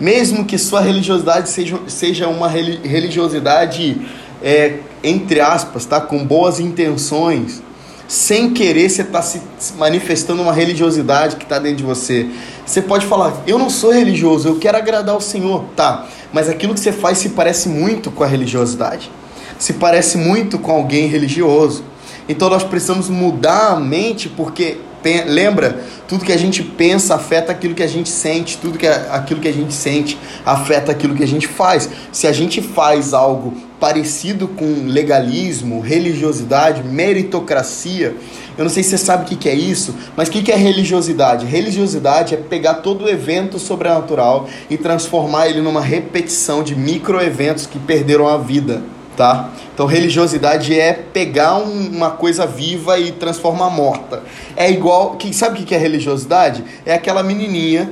mesmo 0.00 0.44
que 0.44 0.56
sua 0.56 0.80
religiosidade 0.80 1.48
seja, 1.48 1.78
seja 1.86 2.28
uma 2.28 2.48
religiosidade, 2.48 4.00
é, 4.42 4.78
entre 5.02 5.40
aspas, 5.40 5.84
tá? 5.84 6.00
com 6.00 6.24
boas 6.24 6.60
intenções, 6.60 7.62
sem 8.06 8.54
querer 8.54 8.88
você 8.88 9.02
está 9.02 9.20
se 9.20 9.40
manifestando 9.76 10.40
uma 10.40 10.52
religiosidade 10.52 11.36
que 11.36 11.44
está 11.44 11.58
dentro 11.58 11.78
de 11.78 11.82
você. 11.82 12.26
Você 12.64 12.80
pode 12.80 13.04
falar, 13.06 13.42
eu 13.46 13.58
não 13.58 13.68
sou 13.68 13.92
religioso, 13.92 14.48
eu 14.48 14.58
quero 14.58 14.78
agradar 14.78 15.14
o 15.14 15.20
Senhor, 15.20 15.64
tá? 15.76 16.06
Mas 16.32 16.48
aquilo 16.48 16.72
que 16.72 16.80
você 16.80 16.92
faz 16.92 17.18
se 17.18 17.30
parece 17.30 17.68
muito 17.68 18.10
com 18.10 18.24
a 18.24 18.26
religiosidade, 18.26 19.10
se 19.58 19.74
parece 19.74 20.16
muito 20.16 20.58
com 20.58 20.72
alguém 20.72 21.06
religioso. 21.06 21.84
Então 22.28 22.48
nós 22.48 22.62
precisamos 22.64 23.10
mudar 23.10 23.72
a 23.72 23.80
mente 23.80 24.28
porque 24.28 24.78
lembra, 25.26 25.80
tudo 26.06 26.24
que 26.24 26.32
a 26.32 26.36
gente 26.36 26.62
pensa 26.62 27.14
afeta 27.14 27.52
aquilo 27.52 27.74
que 27.74 27.82
a 27.82 27.86
gente 27.86 28.08
sente, 28.08 28.58
tudo 28.58 28.78
que 28.78 28.86
aquilo 28.86 29.40
que 29.40 29.48
a 29.48 29.52
gente 29.52 29.72
sente 29.72 30.18
afeta 30.44 30.90
aquilo 30.90 31.14
que 31.14 31.22
a 31.22 31.26
gente 31.26 31.46
faz. 31.46 31.88
Se 32.10 32.26
a 32.26 32.32
gente 32.32 32.60
faz 32.60 33.14
algo 33.14 33.54
parecido 33.78 34.48
com 34.48 34.86
legalismo, 34.86 35.80
religiosidade, 35.80 36.82
meritocracia, 36.82 38.16
eu 38.56 38.64
não 38.64 38.70
sei 38.70 38.82
se 38.82 38.90
você 38.90 38.98
sabe 38.98 39.22
o 39.22 39.38
que 39.38 39.48
é 39.48 39.54
isso, 39.54 39.94
mas 40.16 40.28
o 40.28 40.32
que 40.32 40.50
é 40.50 40.56
religiosidade? 40.56 41.46
Religiosidade 41.46 42.34
é 42.34 42.36
pegar 42.36 42.74
todo 42.74 43.04
o 43.04 43.08
evento 43.08 43.58
sobrenatural 43.58 44.48
e 44.68 44.76
transformar 44.76 45.48
ele 45.48 45.60
numa 45.60 45.80
repetição 45.80 46.62
de 46.62 46.74
microeventos 46.74 47.66
que 47.66 47.78
perderam 47.78 48.26
a 48.26 48.36
vida 48.36 48.82
tá? 49.18 49.50
Então 49.74 49.84
religiosidade 49.84 50.78
é 50.78 50.92
pegar 50.92 51.56
um, 51.56 51.88
uma 51.88 52.12
coisa 52.12 52.46
viva 52.46 53.00
e 53.00 53.10
transformar 53.10 53.68
morta. 53.68 54.22
É 54.56 54.70
igual, 54.70 55.16
que 55.16 55.34
sabe 55.34 55.60
o 55.60 55.64
que 55.64 55.74
é 55.74 55.78
religiosidade? 55.78 56.64
É 56.86 56.94
aquela 56.94 57.24
menininha 57.24 57.90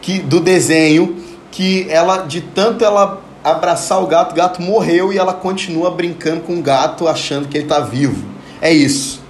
que 0.00 0.20
do 0.20 0.38
desenho 0.38 1.16
que 1.50 1.84
ela 1.90 2.18
de 2.18 2.40
tanto 2.40 2.84
ela 2.84 3.20
abraçar 3.42 4.00
o 4.00 4.06
gato, 4.06 4.32
o 4.32 4.34
gato 4.36 4.62
morreu 4.62 5.12
e 5.12 5.18
ela 5.18 5.34
continua 5.34 5.90
brincando 5.90 6.42
com 6.42 6.60
o 6.60 6.62
gato 6.62 7.08
achando 7.08 7.48
que 7.48 7.56
ele 7.56 7.64
está 7.64 7.80
vivo. 7.80 8.24
É 8.62 8.72
isso. 8.72 9.20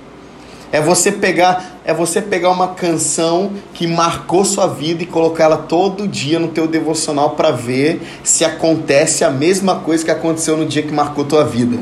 É 0.70 0.82
você 0.82 1.10
pegar, 1.10 1.79
é 1.90 1.94
você 1.94 2.22
pegar 2.22 2.50
uma 2.50 2.68
canção 2.68 3.50
que 3.74 3.84
marcou 3.84 4.44
sua 4.44 4.68
vida 4.68 5.02
e 5.02 5.06
colocar 5.06 5.44
ela 5.44 5.56
todo 5.56 6.06
dia 6.06 6.38
no 6.38 6.48
teu 6.48 6.68
devocional 6.68 7.30
para 7.30 7.50
ver 7.50 8.00
se 8.22 8.44
acontece 8.44 9.24
a 9.24 9.30
mesma 9.30 9.80
coisa 9.80 10.04
que 10.04 10.10
aconteceu 10.10 10.56
no 10.56 10.64
dia 10.64 10.84
que 10.84 10.92
marcou 10.92 11.24
tua 11.24 11.44
vida. 11.44 11.78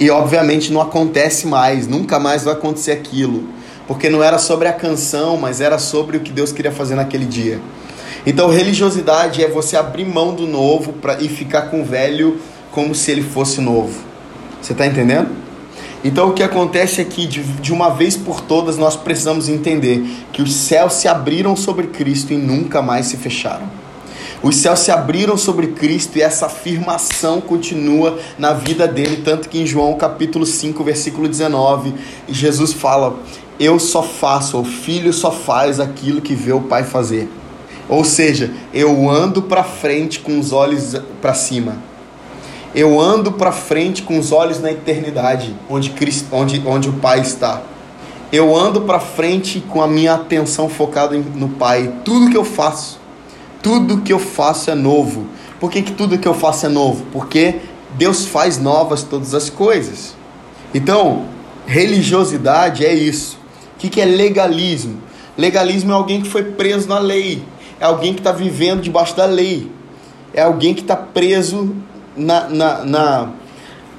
E 0.00 0.10
obviamente 0.10 0.72
não 0.72 0.80
acontece 0.80 1.46
mais, 1.46 1.86
nunca 1.86 2.18
mais 2.18 2.42
vai 2.42 2.54
acontecer 2.54 2.90
aquilo, 2.90 3.44
porque 3.86 4.10
não 4.10 4.24
era 4.24 4.38
sobre 4.38 4.66
a 4.66 4.72
canção, 4.72 5.36
mas 5.36 5.60
era 5.60 5.78
sobre 5.78 6.16
o 6.16 6.20
que 6.20 6.32
Deus 6.32 6.50
queria 6.50 6.72
fazer 6.72 6.96
naquele 6.96 7.26
dia. 7.26 7.60
Então, 8.26 8.48
religiosidade 8.48 9.44
é 9.44 9.48
você 9.48 9.76
abrir 9.76 10.04
mão 10.04 10.34
do 10.34 10.48
novo 10.48 10.94
pra, 10.94 11.20
e 11.20 11.28
ficar 11.28 11.62
com 11.70 11.82
o 11.82 11.84
velho 11.84 12.38
como 12.72 12.92
se 12.92 13.12
ele 13.12 13.22
fosse 13.22 13.60
novo. 13.60 14.00
Você 14.60 14.72
está 14.72 14.84
entendendo? 14.84 15.39
Então 16.02 16.30
o 16.30 16.32
que 16.32 16.42
acontece 16.42 17.00
é 17.00 17.04
que 17.04 17.26
de, 17.26 17.42
de 17.42 17.72
uma 17.72 17.90
vez 17.90 18.16
por 18.16 18.40
todas 18.40 18.78
nós 18.78 18.96
precisamos 18.96 19.48
entender 19.48 20.02
que 20.32 20.40
os 20.40 20.54
céus 20.54 20.94
se 20.94 21.06
abriram 21.06 21.54
sobre 21.54 21.88
Cristo 21.88 22.32
e 22.32 22.36
nunca 22.36 22.80
mais 22.80 23.06
se 23.06 23.18
fecharam. 23.18 23.68
Os 24.42 24.56
céus 24.56 24.80
se 24.80 24.90
abriram 24.90 25.36
sobre 25.36 25.68
Cristo 25.68 26.16
e 26.16 26.22
essa 26.22 26.46
afirmação 26.46 27.42
continua 27.42 28.18
na 28.38 28.54
vida 28.54 28.88
dele, 28.88 29.20
tanto 29.22 29.50
que 29.50 29.58
em 29.60 29.66
João 29.66 29.94
capítulo 29.94 30.46
5, 30.46 30.82
versículo 30.82 31.28
19, 31.28 31.92
Jesus 32.26 32.72
fala: 32.72 33.18
Eu 33.58 33.78
só 33.78 34.02
faço, 34.02 34.58
o 34.58 34.64
filho 34.64 35.12
só 35.12 35.30
faz 35.30 35.78
aquilo 35.78 36.22
que 36.22 36.34
vê 36.34 36.52
o 36.52 36.62
pai 36.62 36.84
fazer. 36.84 37.28
Ou 37.86 38.02
seja, 38.02 38.50
eu 38.72 39.10
ando 39.10 39.42
para 39.42 39.62
frente 39.62 40.20
com 40.20 40.38
os 40.38 40.52
olhos 40.52 40.96
para 41.20 41.34
cima 41.34 41.89
eu 42.74 43.00
ando 43.00 43.32
para 43.32 43.50
frente 43.50 44.02
com 44.02 44.18
os 44.18 44.30
olhos 44.30 44.60
na 44.60 44.70
eternidade, 44.70 45.54
onde, 45.68 45.90
Cristo, 45.90 46.28
onde, 46.32 46.62
onde 46.64 46.88
o 46.88 46.94
Pai 46.94 47.20
está. 47.20 47.62
Eu 48.32 48.56
ando 48.56 48.82
para 48.82 49.00
frente 49.00 49.60
com 49.60 49.82
a 49.82 49.88
minha 49.88 50.14
atenção 50.14 50.68
focada 50.68 51.16
no 51.34 51.48
Pai. 51.48 51.92
Tudo 52.04 52.30
que 52.30 52.36
eu 52.36 52.44
faço, 52.44 53.00
tudo 53.60 54.02
que 54.02 54.12
eu 54.12 54.20
faço 54.20 54.70
é 54.70 54.74
novo. 54.74 55.26
Por 55.58 55.70
que, 55.70 55.82
que 55.82 55.92
tudo 55.92 56.16
que 56.16 56.28
eu 56.28 56.34
faço 56.34 56.66
é 56.66 56.68
novo? 56.68 57.04
Porque 57.12 57.56
Deus 57.96 58.24
faz 58.24 58.56
novas 58.56 59.02
todas 59.02 59.34
as 59.34 59.50
coisas. 59.50 60.14
Então, 60.72 61.24
religiosidade 61.66 62.86
é 62.86 62.94
isso. 62.94 63.36
O 63.74 63.78
que, 63.80 63.88
que 63.88 64.00
é 64.00 64.04
legalismo? 64.04 64.98
Legalismo 65.36 65.90
é 65.90 65.94
alguém 65.94 66.20
que 66.20 66.28
foi 66.28 66.44
preso 66.44 66.88
na 66.88 66.98
lei, 66.98 67.42
é 67.80 67.84
alguém 67.84 68.12
que 68.12 68.20
está 68.20 68.30
vivendo 68.30 68.82
debaixo 68.82 69.16
da 69.16 69.24
lei, 69.24 69.70
é 70.34 70.42
alguém 70.42 70.74
que 70.74 70.82
está 70.82 70.96
preso 70.96 71.74
na, 72.20 72.48
na, 72.48 72.84
na, 72.84 73.28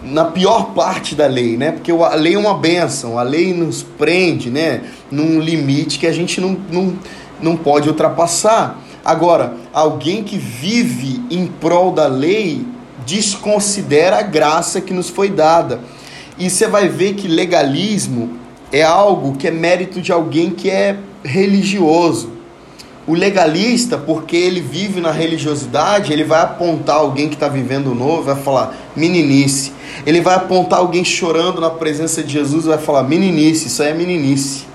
na 0.03 0.25
pior 0.25 0.73
parte 0.73 1.15
da 1.15 1.25
lei, 1.25 1.57
né? 1.57 1.71
Porque 1.71 1.91
a 1.91 2.15
lei 2.15 2.35
é 2.35 2.37
uma 2.37 2.53
benção, 2.53 3.17
a 3.17 3.23
lei 3.23 3.53
nos 3.53 3.83
prende, 3.83 4.49
né? 4.49 4.81
Num 5.09 5.39
limite 5.39 5.99
que 5.99 6.07
a 6.07 6.11
gente 6.11 6.39
não, 6.39 6.57
não, 6.71 6.93
não 7.41 7.57
pode 7.57 7.89
ultrapassar. 7.89 8.79
Agora, 9.03 9.55
alguém 9.73 10.23
que 10.23 10.37
vive 10.37 11.21
em 11.29 11.47
prol 11.47 11.91
da 11.91 12.07
lei 12.07 12.65
desconsidera 13.05 14.19
a 14.19 14.21
graça 14.21 14.79
que 14.79 14.93
nos 14.93 15.09
foi 15.09 15.29
dada. 15.29 15.79
E 16.37 16.49
você 16.49 16.67
vai 16.67 16.87
ver 16.87 17.15
que 17.15 17.27
legalismo 17.27 18.37
é 18.71 18.83
algo 18.83 19.35
que 19.35 19.47
é 19.47 19.51
mérito 19.51 19.99
de 20.01 20.11
alguém 20.11 20.51
que 20.51 20.69
é 20.69 20.97
religioso. 21.23 22.31
O 23.07 23.15
legalista, 23.15 23.97
porque 23.97 24.35
ele 24.35 24.61
vive 24.61 25.01
na 25.01 25.11
religiosidade, 25.11 26.13
ele 26.13 26.23
vai 26.23 26.41
apontar 26.41 26.97
alguém 26.97 27.27
que 27.27 27.33
está 27.33 27.47
vivendo 27.47 27.95
novo, 27.95 28.23
vai 28.23 28.35
falar 28.35 28.75
meninice. 28.95 29.73
Ele 30.05 30.21
vai 30.21 30.35
apontar 30.35 30.79
alguém 30.79 31.03
chorando 31.03 31.59
na 31.59 31.69
presença 31.71 32.21
de 32.21 32.31
Jesus, 32.33 32.65
vai 32.65 32.77
falar 32.77 33.03
meninice, 33.03 33.67
isso 33.67 33.81
aí 33.81 33.89
é 33.89 33.93
meninice. 33.93 34.65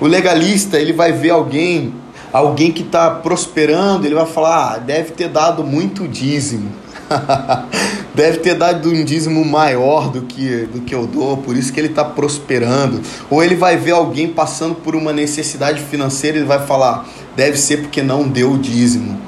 O 0.00 0.06
legalista, 0.06 0.78
ele 0.78 0.92
vai 0.92 1.12
ver 1.12 1.30
alguém, 1.30 1.94
alguém 2.32 2.70
que 2.70 2.82
está 2.82 3.10
prosperando, 3.10 4.06
ele 4.06 4.14
vai 4.14 4.26
falar, 4.26 4.74
ah, 4.74 4.78
deve 4.78 5.12
ter 5.12 5.28
dado 5.28 5.64
muito 5.64 6.06
dízimo. 6.06 6.70
deve 8.18 8.38
ter 8.38 8.56
dado 8.56 8.90
um 8.90 9.04
dízimo 9.04 9.44
maior 9.44 10.10
do 10.10 10.22
que, 10.22 10.66
do 10.72 10.80
que 10.80 10.92
eu 10.92 11.06
dou, 11.06 11.36
por 11.36 11.56
isso 11.56 11.72
que 11.72 11.78
ele 11.78 11.86
está 11.86 12.04
prosperando. 12.04 13.00
Ou 13.30 13.44
ele 13.44 13.54
vai 13.54 13.76
ver 13.76 13.92
alguém 13.92 14.26
passando 14.26 14.74
por 14.74 14.96
uma 14.96 15.12
necessidade 15.12 15.80
financeira 15.82 16.36
e 16.36 16.42
vai 16.42 16.66
falar: 16.66 17.06
deve 17.36 17.56
ser 17.56 17.76
porque 17.76 18.02
não 18.02 18.26
deu 18.26 18.54
o 18.54 18.58
dízimo. 18.58 19.20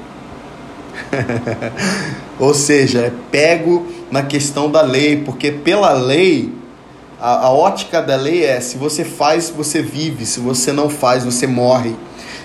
Ou 2.37 2.53
seja, 2.53 2.99
é 2.99 3.13
pego 3.31 3.87
na 4.11 4.23
questão 4.23 4.69
da 4.69 4.81
lei, 4.81 5.21
porque 5.23 5.53
pela 5.53 5.93
lei, 5.93 6.51
a, 7.17 7.45
a 7.45 7.49
ótica 7.49 8.01
da 8.01 8.17
lei 8.17 8.43
é: 8.43 8.59
se 8.59 8.77
você 8.77 9.05
faz, 9.05 9.49
você 9.49 9.81
vive, 9.81 10.25
se 10.25 10.41
você 10.41 10.73
não 10.73 10.89
faz, 10.89 11.23
você 11.23 11.47
morre. 11.47 11.95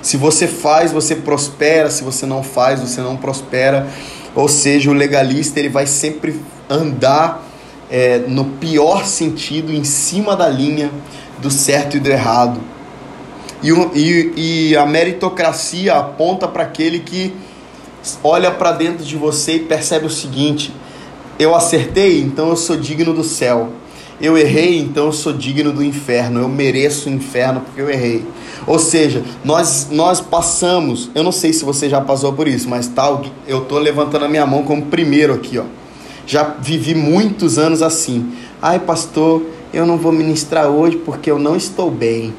Se 0.01 0.17
você 0.17 0.47
faz, 0.47 0.93
você 0.93 1.17
prospera, 1.17 1.91
se 1.91 2.05
você 2.05 2.25
não 2.25 2.41
faz, 2.45 2.79
você 2.79 3.01
não 3.01 3.17
prospera. 3.17 3.89
Ou 4.37 4.49
seja, 4.49 4.91
o 4.91 4.93
legalista 4.93 5.59
ele 5.59 5.71
vai 5.71 5.87
sempre 5.87 6.39
andar 6.69 7.43
é, 7.91 8.19
no 8.19 8.45
pior 8.45 9.07
sentido, 9.07 9.73
em 9.73 9.83
cima 9.83 10.37
da 10.37 10.47
linha 10.47 10.91
do 11.39 11.51
certo 11.51 11.97
e 11.97 12.01
do 12.01 12.11
errado. 12.11 12.61
E, 13.63 13.71
e, 13.71 14.33
e 14.71 14.77
a 14.77 14.85
meritocracia 14.85 15.95
aponta 15.95 16.47
para 16.47 16.63
aquele 16.63 17.01
que 17.01 17.35
olha 18.23 18.51
para 18.51 18.73
dentro 18.73 19.05
de 19.05 19.17
você 19.17 19.55
e 19.55 19.61
percebe 19.61 20.05
o 20.05 20.11
seguinte: 20.11 20.73
eu 21.39 21.55
acertei, 21.55 22.21
então 22.21 22.51
eu 22.51 22.57
sou 22.57 22.77
digno 22.77 23.15
do 23.15 23.25
céu. 23.25 23.73
Eu 24.21 24.39
errei, 24.39 24.79
então 24.79 25.07
eu 25.07 25.13
sou 25.13 25.33
digno 25.33 25.73
do 25.73 25.85
inferno. 25.85 26.41
Eu 26.41 26.49
mereço 26.49 27.09
o 27.09 27.13
inferno 27.13 27.61
porque 27.61 27.81
eu 27.81 27.91
errei. 27.91 28.25
Ou 28.67 28.79
seja, 28.79 29.23
nós, 29.45 29.89
nós 29.91 30.21
passamos, 30.21 31.11
eu 31.15 31.23
não 31.23 31.33
sei 31.33 31.53
se 31.53 31.65
você 31.65 31.89
já 31.89 32.01
passou 32.01 32.33
por 32.33 32.49
isso, 32.49 32.69
mas 32.69 32.89
tal, 32.89 33.25
eu 33.47 33.63
tô 33.63 33.79
levantando 33.79 34.25
a 34.25 34.29
minha 34.29 34.47
mão 34.47 34.63
como 34.63 34.87
primeiro 34.87 35.35
aqui, 35.35 35.59
ó. 35.59 35.65
Já 36.27 36.43
vivi 36.43 36.95
muitos 36.95 37.59
anos 37.59 37.83
assim. 37.83 38.33
Ai, 38.61 38.81
pastor, 38.81 39.43
eu 39.73 39.87
não 39.87 39.97
vou 39.97 40.11
ministrar 40.11 40.67
hoje 40.67 40.97
porque 40.97 41.31
eu 41.31 41.39
não 41.39 41.55
estou 41.55 41.91
bem. 41.91 42.35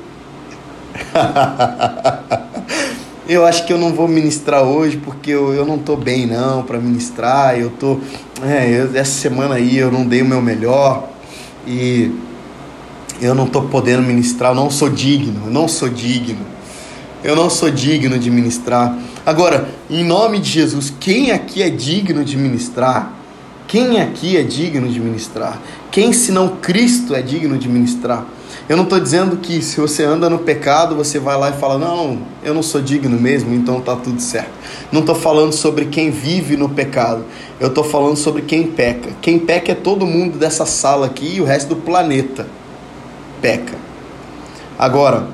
eu 3.29 3.45
acho 3.45 3.65
que 3.65 3.71
eu 3.71 3.77
não 3.77 3.93
vou 3.93 4.07
ministrar 4.07 4.63
hoje 4.63 4.97
porque 4.97 5.31
eu, 5.31 5.53
eu 5.53 5.65
não 5.65 5.75
estou 5.75 5.95
bem 5.95 6.25
não 6.25 6.63
para 6.63 6.79
ministrar. 6.79 7.57
Eu 7.57 7.69
tô, 7.69 7.99
é, 8.43 8.69
eu, 8.69 8.97
essa 8.97 9.11
semana 9.11 9.55
aí 9.55 9.77
eu 9.77 9.91
não 9.91 10.05
dei 10.05 10.21
o 10.21 10.25
meu 10.25 10.41
melhor 10.41 11.16
e 11.67 12.11
eu 13.21 13.35
não 13.35 13.45
estou 13.45 13.63
podendo 13.63 14.01
ministrar, 14.01 14.51
eu 14.51 14.55
não 14.55 14.69
sou 14.69 14.89
digno, 14.89 15.41
eu 15.45 15.51
não 15.51 15.67
sou 15.67 15.89
digno. 15.89 16.57
Eu 17.23 17.35
não 17.35 17.49
sou 17.49 17.69
digno 17.71 18.17
de 18.19 18.29
ministrar. 18.29 18.97
Agora, 19.25 19.67
em 19.89 20.03
nome 20.03 20.39
de 20.39 20.49
Jesus, 20.49 20.93
quem 20.99 21.31
aqui 21.31 21.63
é 21.63 21.69
digno 21.69 22.23
de 22.23 22.37
ministrar? 22.37 23.11
Quem 23.67 23.99
aqui 23.99 24.37
é 24.37 24.43
digno 24.43 24.87
de 24.87 24.99
ministrar? 24.99 25.59
Quem, 25.91 26.13
senão 26.13 26.57
Cristo, 26.61 27.15
é 27.15 27.21
digno 27.21 27.57
de 27.57 27.67
ministrar? 27.67 28.25
Eu 28.69 28.77
não 28.77 28.83
estou 28.83 28.99
dizendo 28.99 29.37
que 29.37 29.61
se 29.61 29.79
você 29.79 30.03
anda 30.03 30.29
no 30.29 30.39
pecado, 30.39 30.95
você 30.95 31.19
vai 31.19 31.37
lá 31.37 31.49
e 31.49 31.53
fala, 31.53 31.77
não, 31.77 32.19
eu 32.43 32.53
não 32.53 32.63
sou 32.63 32.81
digno 32.81 33.19
mesmo, 33.19 33.53
então 33.53 33.81
tá 33.81 33.95
tudo 33.95 34.21
certo. 34.21 34.51
Não 34.91 35.01
estou 35.01 35.15
falando 35.15 35.53
sobre 35.53 35.85
quem 35.85 36.11
vive 36.11 36.55
no 36.55 36.69
pecado, 36.69 37.25
eu 37.59 37.69
estou 37.69 37.83
falando 37.83 38.15
sobre 38.15 38.43
quem 38.43 38.67
peca. 38.67 39.11
Quem 39.21 39.39
peca 39.39 39.71
é 39.71 39.75
todo 39.75 40.05
mundo 40.05 40.37
dessa 40.37 40.65
sala 40.65 41.07
aqui 41.07 41.35
e 41.35 41.41
o 41.41 41.45
resto 41.45 41.69
do 41.69 41.75
planeta 41.75 42.47
peca. 43.41 43.75
Agora, 44.77 45.27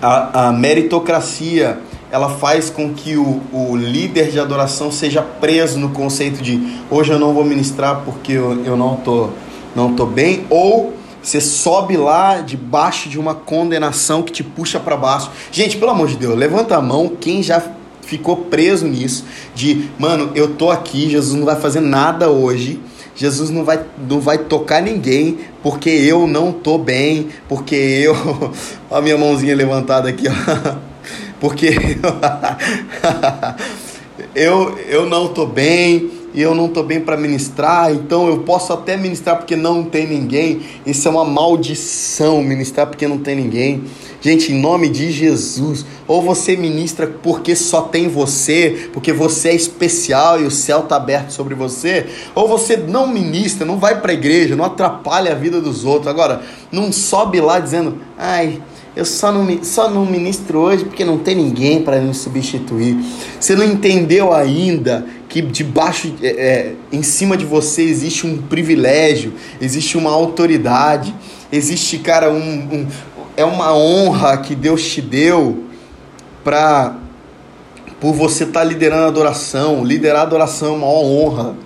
a, 0.00 0.48
a 0.48 0.52
meritocracia 0.52 1.80
ela 2.10 2.30
faz 2.30 2.70
com 2.70 2.94
que 2.94 3.16
o, 3.16 3.40
o 3.52 3.76
líder 3.76 4.30
de 4.30 4.40
adoração 4.40 4.90
seja 4.90 5.20
preso 5.20 5.78
no 5.78 5.90
conceito 5.90 6.42
de 6.42 6.80
hoje 6.90 7.12
eu 7.12 7.18
não 7.18 7.34
vou 7.34 7.44
ministrar 7.44 8.02
porque 8.02 8.32
eu, 8.32 8.64
eu 8.64 8.76
não 8.76 8.96
tô 8.96 9.28
não 9.76 9.94
tô 9.94 10.06
bem 10.06 10.46
ou 10.48 10.94
você 11.22 11.40
sobe 11.40 11.96
lá 11.96 12.40
debaixo 12.40 13.08
de 13.08 13.18
uma 13.18 13.34
condenação 13.34 14.22
que 14.22 14.32
te 14.32 14.42
puxa 14.42 14.80
para 14.80 14.96
baixo. 14.96 15.30
Gente, 15.50 15.76
pelo 15.76 15.90
amor 15.90 16.08
de 16.08 16.16
Deus, 16.16 16.34
levanta 16.34 16.76
a 16.76 16.80
mão 16.80 17.08
quem 17.20 17.42
já 17.42 17.62
ficou 18.08 18.36
preso 18.36 18.86
nisso 18.86 19.24
de, 19.54 19.88
mano, 19.98 20.32
eu 20.34 20.54
tô 20.54 20.70
aqui, 20.70 21.08
Jesus 21.08 21.38
não 21.38 21.46
vai 21.46 21.56
fazer 21.56 21.80
nada 21.80 22.28
hoje 22.28 22.80
Jesus 23.18 23.50
não 23.50 23.64
vai, 23.64 23.84
não 24.08 24.20
vai 24.20 24.38
tocar 24.38 24.80
ninguém 24.80 25.38
porque 25.60 25.90
eu 25.90 26.28
não 26.28 26.52
tô 26.52 26.78
bem, 26.78 27.30
porque 27.48 27.74
eu. 27.74 28.14
a 28.88 29.00
minha 29.00 29.18
mãozinha 29.18 29.56
levantada 29.56 30.08
aqui, 30.08 30.26
ó. 30.28 30.78
Porque 31.40 31.70
eu, 34.34 34.76
eu 34.88 35.06
não 35.06 35.28
tô 35.28 35.46
bem 35.46 36.10
e 36.38 36.40
eu 36.40 36.54
não 36.54 36.68
tô 36.68 36.84
bem 36.84 37.00
para 37.00 37.16
ministrar, 37.16 37.92
então 37.92 38.28
eu 38.28 38.38
posso 38.44 38.72
até 38.72 38.96
ministrar 38.96 39.38
porque 39.38 39.56
não 39.56 39.82
tem 39.82 40.06
ninguém. 40.06 40.60
Isso 40.86 41.08
é 41.08 41.10
uma 41.10 41.24
maldição, 41.24 42.40
ministrar 42.40 42.86
porque 42.86 43.08
não 43.08 43.18
tem 43.18 43.34
ninguém. 43.34 43.82
Gente, 44.20 44.52
em 44.52 44.60
nome 44.60 44.88
de 44.88 45.10
Jesus, 45.10 45.84
ou 46.06 46.22
você 46.22 46.56
ministra 46.56 47.08
porque 47.08 47.56
só 47.56 47.80
tem 47.80 48.06
você, 48.06 48.88
porque 48.92 49.12
você 49.12 49.48
é 49.48 49.54
especial 49.56 50.40
e 50.40 50.44
o 50.44 50.50
céu 50.50 50.84
está 50.84 50.94
aberto 50.94 51.30
sobre 51.30 51.56
você, 51.56 52.06
ou 52.36 52.46
você 52.46 52.76
não 52.76 53.08
ministra, 53.08 53.66
não 53.66 53.76
vai 53.76 54.00
para 54.00 54.12
a 54.12 54.14
igreja, 54.14 54.54
não 54.54 54.64
atrapalha 54.64 55.32
a 55.32 55.34
vida 55.34 55.60
dos 55.60 55.84
outros. 55.84 56.06
Agora, 56.06 56.42
não 56.70 56.92
sobe 56.92 57.40
lá 57.40 57.58
dizendo, 57.58 57.98
ai, 58.16 58.62
eu 58.98 59.04
só 59.04 59.30
não, 59.30 59.62
só 59.62 59.88
não 59.88 60.04
ministro 60.04 60.58
hoje 60.58 60.84
porque 60.84 61.04
não 61.04 61.18
tem 61.18 61.36
ninguém 61.36 61.82
para 61.82 62.00
me 62.00 62.12
substituir. 62.12 62.96
Você 63.38 63.54
não 63.54 63.64
entendeu 63.64 64.32
ainda 64.32 65.06
que 65.28 65.42
debaixo, 65.42 66.14
é, 66.22 66.28
é, 66.28 66.74
em 66.90 67.02
cima 67.02 67.36
de 67.36 67.44
você 67.44 67.82
existe 67.82 68.26
um 68.26 68.38
privilégio, 68.38 69.34
existe 69.60 69.98
uma 69.98 70.10
autoridade, 70.10 71.14
existe, 71.52 71.98
cara, 71.98 72.30
um, 72.30 72.38
um, 72.38 72.86
é 73.36 73.44
uma 73.44 73.74
honra 73.74 74.38
que 74.38 74.54
Deus 74.54 74.82
te 74.88 75.02
deu 75.02 75.64
para 76.42 76.96
por 78.00 78.12
você 78.12 78.44
estar 78.44 78.60
tá 78.60 78.64
liderando 78.64 79.04
a 79.04 79.08
adoração. 79.08 79.84
Liderar 79.84 80.20
a 80.20 80.22
adoração 80.22 80.74
é 80.74 80.76
uma 80.76 80.86
honra 80.86 81.56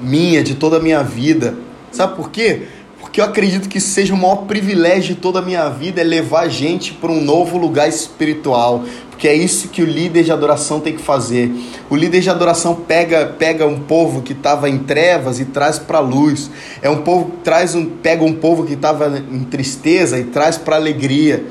minha, 0.00 0.42
de 0.42 0.54
toda 0.54 0.76
a 0.76 0.80
minha 0.80 1.02
vida. 1.02 1.56
Sabe 1.90 2.14
por 2.16 2.30
quê? 2.30 2.68
Porque 3.18 3.26
eu 3.26 3.32
acredito 3.32 3.68
que 3.68 3.80
seja 3.80 4.14
o 4.14 4.16
maior 4.16 4.44
privilégio 4.46 5.16
de 5.16 5.20
toda 5.20 5.40
a 5.40 5.42
minha 5.42 5.68
vida 5.68 6.00
é 6.00 6.04
levar 6.04 6.42
a 6.42 6.48
gente 6.48 6.92
para 6.92 7.10
um 7.10 7.20
novo 7.20 7.58
lugar 7.58 7.88
espiritual, 7.88 8.84
porque 9.10 9.26
é 9.26 9.34
isso 9.34 9.70
que 9.70 9.82
o 9.82 9.84
líder 9.84 10.22
de 10.22 10.30
adoração 10.30 10.78
tem 10.78 10.94
que 10.94 11.02
fazer. 11.02 11.50
O 11.90 11.96
líder 11.96 12.20
de 12.20 12.30
adoração 12.30 12.76
pega, 12.76 13.26
pega 13.26 13.66
um 13.66 13.80
povo 13.80 14.22
que 14.22 14.32
estava 14.32 14.70
em 14.70 14.78
trevas 14.78 15.40
e 15.40 15.46
traz 15.46 15.80
para 15.80 15.98
a 15.98 16.00
luz. 16.00 16.48
É 16.80 16.88
um 16.88 16.98
povo 16.98 17.32
traz 17.42 17.74
um, 17.74 17.86
pega 17.86 18.22
um 18.22 18.34
povo 18.34 18.64
que 18.64 18.74
estava 18.74 19.18
em 19.18 19.42
tristeza 19.42 20.16
e 20.16 20.22
traz 20.22 20.56
para 20.56 20.76
alegria. 20.76 21.44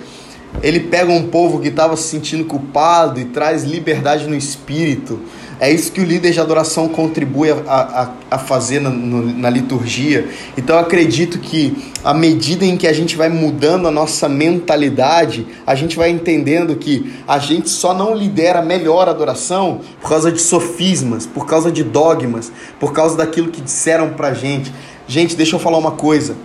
Ele 0.64 0.80
pega 0.80 1.12
um 1.12 1.28
povo 1.28 1.60
que 1.60 1.68
estava 1.68 1.98
se 1.98 2.04
sentindo 2.04 2.46
culpado 2.46 3.20
e 3.20 3.26
traz 3.26 3.66
liberdade 3.66 4.26
no 4.26 4.36
espírito. 4.38 5.20
É 5.60 5.72
isso 5.72 5.92
que 5.92 6.00
o 6.00 6.04
líder 6.04 6.32
de 6.32 6.40
adoração 6.40 6.88
contribui 6.88 7.50
a, 7.50 7.56
a, 7.68 8.10
a 8.30 8.38
fazer 8.38 8.80
na, 8.80 8.92
na 8.92 9.50
liturgia. 9.50 10.30
Então 10.56 10.76
eu 10.76 10.82
acredito 10.82 11.40
que 11.40 11.92
à 12.04 12.14
medida 12.14 12.64
em 12.64 12.78
que 12.78 12.86
a 12.86 12.94
gente 12.94 13.16
vai 13.16 13.28
mudando 13.28 13.88
a 13.88 13.92
nossa 13.92 14.30
mentalidade, 14.30 15.48
a 15.66 15.74
gente 15.74 15.98
vai 15.98 16.12
entendendo 16.12 16.76
que 16.76 17.12
a 17.28 17.40
gente 17.40 17.70
só 17.70 17.92
não 17.92 18.14
lidera 18.14 18.62
melhor 18.62 19.08
a 19.08 19.12
adoração 19.12 19.82
por 20.00 20.10
causa 20.10 20.32
de 20.32 20.40
sofismas, 20.40 21.26
por 21.26 21.48
causa 21.48 21.72
de 21.72 21.84
dogmas, 21.84 22.52
por 22.80 22.94
causa 22.94 23.18
daquilo 23.18 23.50
que 23.50 23.60
disseram 23.60 24.10
pra 24.12 24.36
gente. 24.36 24.72
Gente, 25.08 25.36
deixa 25.36 25.56
eu 25.56 25.60
falar 25.60 25.80
uma 25.80 25.92
coisa. 25.92 26.36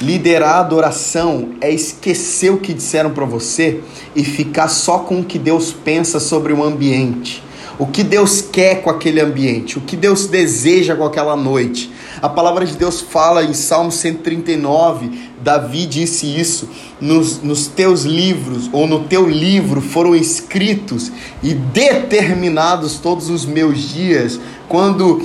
Liderar 0.00 0.56
a 0.56 0.60
adoração 0.60 1.50
é 1.60 1.70
esquecer 1.70 2.50
o 2.50 2.56
que 2.56 2.72
disseram 2.72 3.10
para 3.10 3.26
você 3.26 3.80
e 4.16 4.24
ficar 4.24 4.68
só 4.68 5.00
com 5.00 5.20
o 5.20 5.24
que 5.24 5.38
Deus 5.38 5.74
pensa 5.74 6.18
sobre 6.18 6.54
o 6.54 6.64
ambiente 6.64 7.42
o 7.78 7.86
que 7.86 8.02
Deus 8.02 8.40
quer 8.40 8.82
com 8.82 8.90
aquele 8.90 9.20
ambiente, 9.20 9.78
o 9.78 9.80
que 9.80 9.96
Deus 9.96 10.26
deseja 10.26 10.94
com 10.94 11.04
aquela 11.04 11.36
noite. 11.36 11.90
A 12.20 12.28
palavra 12.28 12.64
de 12.64 12.76
Deus 12.76 13.00
fala 13.00 13.42
em 13.42 13.52
Salmo 13.52 13.90
139, 13.90 15.30
Davi 15.40 15.86
disse 15.86 16.26
isso: 16.26 16.68
nos, 17.00 17.42
nos 17.42 17.66
teus 17.66 18.04
livros, 18.04 18.70
ou 18.72 18.86
no 18.86 19.04
teu 19.04 19.28
livro, 19.28 19.80
foram 19.80 20.14
escritos 20.14 21.10
e 21.42 21.54
determinados 21.54 22.98
todos 22.98 23.28
os 23.28 23.44
meus 23.44 23.92
dias, 23.92 24.38
quando 24.68 25.20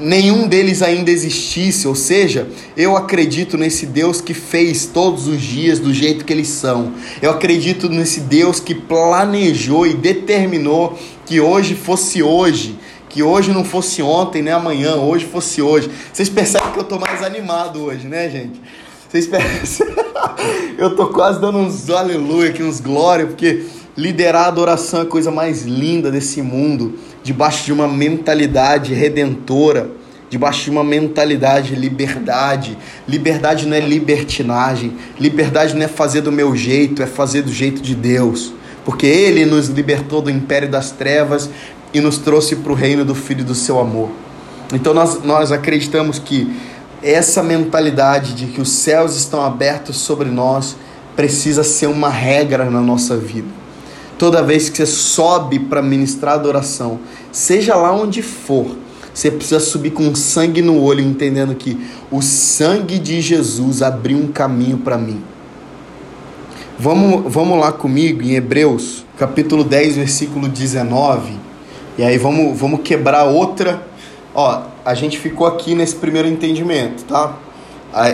nenhum 0.00 0.46
deles 0.46 0.82
ainda 0.82 1.10
existisse, 1.10 1.86
ou 1.86 1.94
seja, 1.94 2.46
eu 2.76 2.96
acredito 2.96 3.56
nesse 3.56 3.86
Deus 3.86 4.20
que 4.20 4.34
fez 4.34 4.86
todos 4.86 5.26
os 5.26 5.40
dias 5.40 5.78
do 5.78 5.92
jeito 5.92 6.24
que 6.24 6.32
eles 6.32 6.48
são. 6.48 6.92
Eu 7.20 7.30
acredito 7.30 7.88
nesse 7.88 8.20
Deus 8.20 8.60
que 8.60 8.74
planejou 8.74 9.86
e 9.86 9.94
determinou 9.94 10.98
que 11.26 11.40
hoje 11.40 11.74
fosse 11.74 12.22
hoje, 12.22 12.78
que 13.08 13.22
hoje 13.22 13.52
não 13.52 13.64
fosse 13.64 14.02
ontem 14.02 14.42
nem 14.42 14.52
amanhã, 14.52 14.96
hoje 14.96 15.26
fosse 15.26 15.60
hoje. 15.60 15.90
Vocês 16.12 16.28
percebem 16.28 16.72
que 16.72 16.78
eu 16.78 16.84
tô 16.84 16.98
mais 16.98 17.22
animado 17.22 17.82
hoje, 17.82 18.06
né, 18.06 18.28
gente? 18.28 18.60
Vocês 19.08 19.26
percebem? 19.26 19.94
eu 20.78 20.94
tô 20.94 21.08
quase 21.08 21.40
dando 21.40 21.58
uns 21.58 21.88
aleluia 21.90 22.50
aqui, 22.50 22.62
uns 22.62 22.80
glória, 22.80 23.26
porque 23.26 23.64
liderar 23.98 24.44
a 24.44 24.48
adoração 24.48 25.00
é 25.00 25.02
a 25.02 25.06
coisa 25.06 25.28
mais 25.28 25.64
linda 25.64 26.08
desse 26.08 26.40
mundo 26.40 26.94
debaixo 27.24 27.64
de 27.64 27.72
uma 27.72 27.88
mentalidade 27.88 28.94
redentora, 28.94 29.90
debaixo 30.30 30.62
de 30.62 30.70
uma 30.70 30.84
mentalidade 30.84 31.70
de 31.70 31.80
liberdade. 31.80 32.78
Liberdade 33.08 33.66
não 33.66 33.76
é 33.76 33.80
libertinagem, 33.80 34.96
liberdade 35.18 35.74
não 35.74 35.82
é 35.82 35.88
fazer 35.88 36.20
do 36.20 36.30
meu 36.30 36.54
jeito, 36.54 37.02
é 37.02 37.06
fazer 37.06 37.42
do 37.42 37.52
jeito 37.52 37.82
de 37.82 37.96
Deus. 37.96 38.54
Porque 38.84 39.04
Ele 39.04 39.44
nos 39.44 39.66
libertou 39.66 40.22
do 40.22 40.30
império 40.30 40.68
das 40.70 40.92
trevas 40.92 41.50
e 41.92 42.00
nos 42.00 42.18
trouxe 42.18 42.54
para 42.54 42.70
o 42.70 42.76
reino 42.76 43.04
do 43.04 43.16
Filho 43.16 43.44
do 43.44 43.54
seu 43.54 43.80
amor. 43.80 44.10
Então 44.72 44.94
nós, 44.94 45.24
nós 45.24 45.50
acreditamos 45.50 46.20
que 46.20 46.56
essa 47.02 47.42
mentalidade 47.42 48.32
de 48.34 48.46
que 48.46 48.60
os 48.60 48.70
céus 48.70 49.16
estão 49.16 49.44
abertos 49.44 49.96
sobre 49.96 50.30
nós 50.30 50.76
precisa 51.16 51.64
ser 51.64 51.88
uma 51.88 52.08
regra 52.08 52.70
na 52.70 52.80
nossa 52.80 53.16
vida. 53.16 53.57
Toda 54.18 54.42
vez 54.42 54.68
que 54.68 54.76
você 54.76 54.86
sobe 54.86 55.60
para 55.60 55.80
ministrar 55.80 56.34
adoração, 56.34 56.98
seja 57.30 57.76
lá 57.76 57.92
onde 57.92 58.20
for, 58.20 58.76
você 59.14 59.30
precisa 59.30 59.60
subir 59.60 59.92
com 59.92 60.14
sangue 60.14 60.60
no 60.60 60.82
olho, 60.82 61.00
entendendo 61.00 61.54
que 61.54 61.78
o 62.10 62.20
sangue 62.20 62.98
de 62.98 63.20
Jesus 63.20 63.80
abriu 63.80 64.18
um 64.18 64.28
caminho 64.28 64.78
para 64.78 64.98
mim. 64.98 65.22
Vamos, 66.78 67.32
vamos 67.32 67.58
lá 67.58 67.72
comigo 67.72 68.22
em 68.22 68.34
Hebreus, 68.34 69.04
capítulo 69.16 69.64
10, 69.64 69.96
versículo 69.96 70.48
19. 70.48 71.32
E 71.98 72.04
aí 72.04 72.16
vamos, 72.16 72.56
vamos 72.56 72.80
quebrar 72.82 73.24
outra. 73.24 73.82
Ó, 74.34 74.62
a 74.84 74.94
gente 74.94 75.18
ficou 75.18 75.46
aqui 75.46 75.74
nesse 75.74 75.96
primeiro 75.96 76.28
entendimento, 76.28 77.04
tá? 77.04 77.36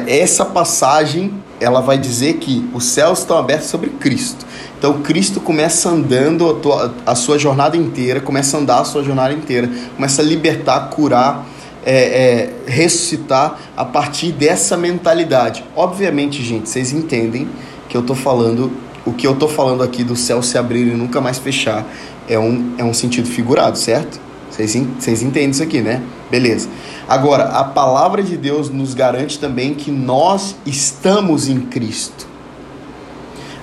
Essa 0.07 0.47
passagem, 0.47 1.35
ela 1.61 1.83
vai 1.83 1.99
dizer 1.99 2.35
que 2.35 2.67
os 2.73 2.85
céus 2.85 3.19
estão 3.19 3.37
abertos 3.37 3.69
sobre 3.69 3.91
Cristo. 3.91 4.47
Então 4.85 5.01
Cristo 5.01 5.41
começa 5.41 5.89
andando 5.89 6.51
a, 6.51 6.55
tua, 6.57 6.95
a 7.07 7.15
sua 7.15 7.39
jornada 7.39 7.75
inteira, 7.75 8.21
começa 8.21 8.59
a 8.59 8.61
andar 8.61 8.81
a 8.81 8.85
sua 8.85 9.03
jornada 9.03 9.33
inteira, 9.33 9.67
começa 9.97 10.21
a 10.21 10.25
libertar, 10.27 10.91
curar, 10.91 11.47
é, 11.87 11.95
é, 11.95 12.55
ressuscitar 12.71 13.59
a 13.75 13.83
partir 13.87 14.31
dessa 14.33 14.77
mentalidade. 14.77 15.65
Obviamente, 15.75 16.43
gente, 16.43 16.69
vocês 16.69 16.93
entendem 16.93 17.49
que 17.89 17.97
eu 17.97 18.03
estou 18.03 18.15
falando, 18.15 18.73
o 19.07 19.15
que 19.15 19.27
eu 19.27 19.33
estou 19.33 19.49
falando 19.49 19.83
aqui 19.83 20.05
do 20.05 20.15
céu 20.15 20.43
se 20.43 20.59
abrir 20.59 20.89
e 20.89 20.95
nunca 20.95 21.19
mais 21.19 21.39
fechar 21.39 21.87
é 22.29 22.39
um, 22.39 22.75
é 22.77 22.85
um 22.85 22.93
sentido 22.93 23.27
figurado, 23.27 23.79
certo? 23.79 24.21
Vocês, 24.51 24.77
vocês 24.99 25.23
entendem 25.23 25.49
isso 25.49 25.63
aqui, 25.63 25.81
né? 25.81 26.03
Beleza. 26.31 26.69
Agora, 27.09 27.45
a 27.45 27.65
palavra 27.65 28.23
de 28.23 28.37
Deus 28.37 28.69
nos 28.69 28.93
garante 28.93 29.39
também 29.39 29.73
que 29.73 29.91
nós 29.91 30.55
estamos 30.67 31.49
em 31.49 31.63
Cristo. 31.63 32.34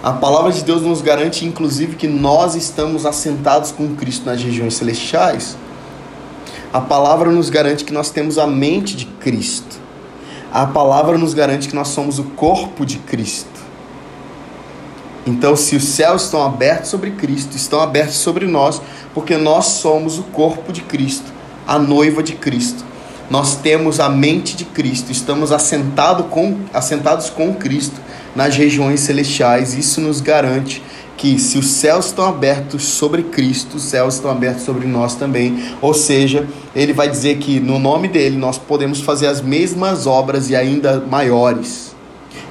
A 0.04 0.14
palavra 0.14 0.52
de 0.52 0.64
Deus 0.64 0.82
nos 0.82 1.00
garante, 1.00 1.46
inclusive, 1.46 1.96
que 1.96 2.08
nós 2.08 2.56
estamos 2.56 3.06
assentados 3.06 3.72
com 3.72 3.96
Cristo 3.96 4.26
nas 4.26 4.42
regiões 4.42 4.74
celestiais. 4.74 5.56
A 6.74 6.82
palavra 6.82 7.30
nos 7.30 7.52
garante 7.52 7.86
que 7.86 7.94
nós 7.94 8.10
temos 8.10 8.40
a 8.40 8.48
mente 8.48 8.96
de 8.96 9.06
Cristo. 9.06 9.80
A 10.52 10.66
palavra 10.66 11.20
nos 11.20 11.36
garante 11.36 11.70
que 11.70 11.76
nós 11.76 11.90
somos 11.90 12.18
o 12.18 12.24
corpo 12.24 12.84
de 12.84 12.98
Cristo. 12.98 13.62
Então, 15.28 15.56
se 15.56 15.76
os 15.76 15.84
céus 15.84 16.24
estão 16.24 16.44
abertos 16.44 16.90
sobre 16.90 17.12
Cristo, 17.12 17.56
estão 17.56 17.80
abertos 17.80 18.16
sobre 18.16 18.48
nós, 18.48 18.82
porque 19.14 19.38
nós 19.38 19.66
somos 19.66 20.18
o 20.18 20.24
corpo 20.24 20.74
de 20.74 20.82
Cristo, 20.82 21.32
a 21.68 21.78
noiva 21.78 22.24
de 22.24 22.34
Cristo. 22.34 22.84
Nós 23.30 23.56
temos 23.58 24.00
a 24.00 24.10
mente 24.10 24.56
de 24.56 24.66
Cristo, 24.66 25.12
estamos 25.12 25.52
assentado 25.52 26.24
com, 26.24 26.58
assentados 26.74 27.30
com 27.30 27.54
Cristo 27.54 28.02
nas 28.36 28.56
regiões 28.56 29.00
celestiais. 29.02 29.74
Isso 29.74 30.02
nos 30.02 30.22
garante 30.22 30.82
que 31.18 31.38
se 31.38 31.58
os 31.58 31.68
céus 31.68 32.08
estão 32.08 32.26
abertos 32.26 32.84
sobre 32.84 33.24
Cristo, 33.24 33.78
os 33.78 33.84
céus 33.84 34.16
estão 34.16 34.32
abertos 34.32 34.64
sobre 34.64 34.88
nós 34.88 35.16
também. 35.16 35.64
Ou 35.82 35.94
seja, 35.94 36.48
ele 36.76 36.94
vai 36.94 37.10
dizer 37.10 37.38
que 37.38 37.60
no 37.60 37.78
nome 37.78 38.08
dele 38.08 38.38
nós 38.38 38.58
podemos 38.58 39.02
fazer 39.02 39.28
as 39.28 39.42
mesmas 39.42 40.08
obras 40.08 40.50
e 40.50 40.56
ainda 40.56 41.00
maiores. 41.00 41.96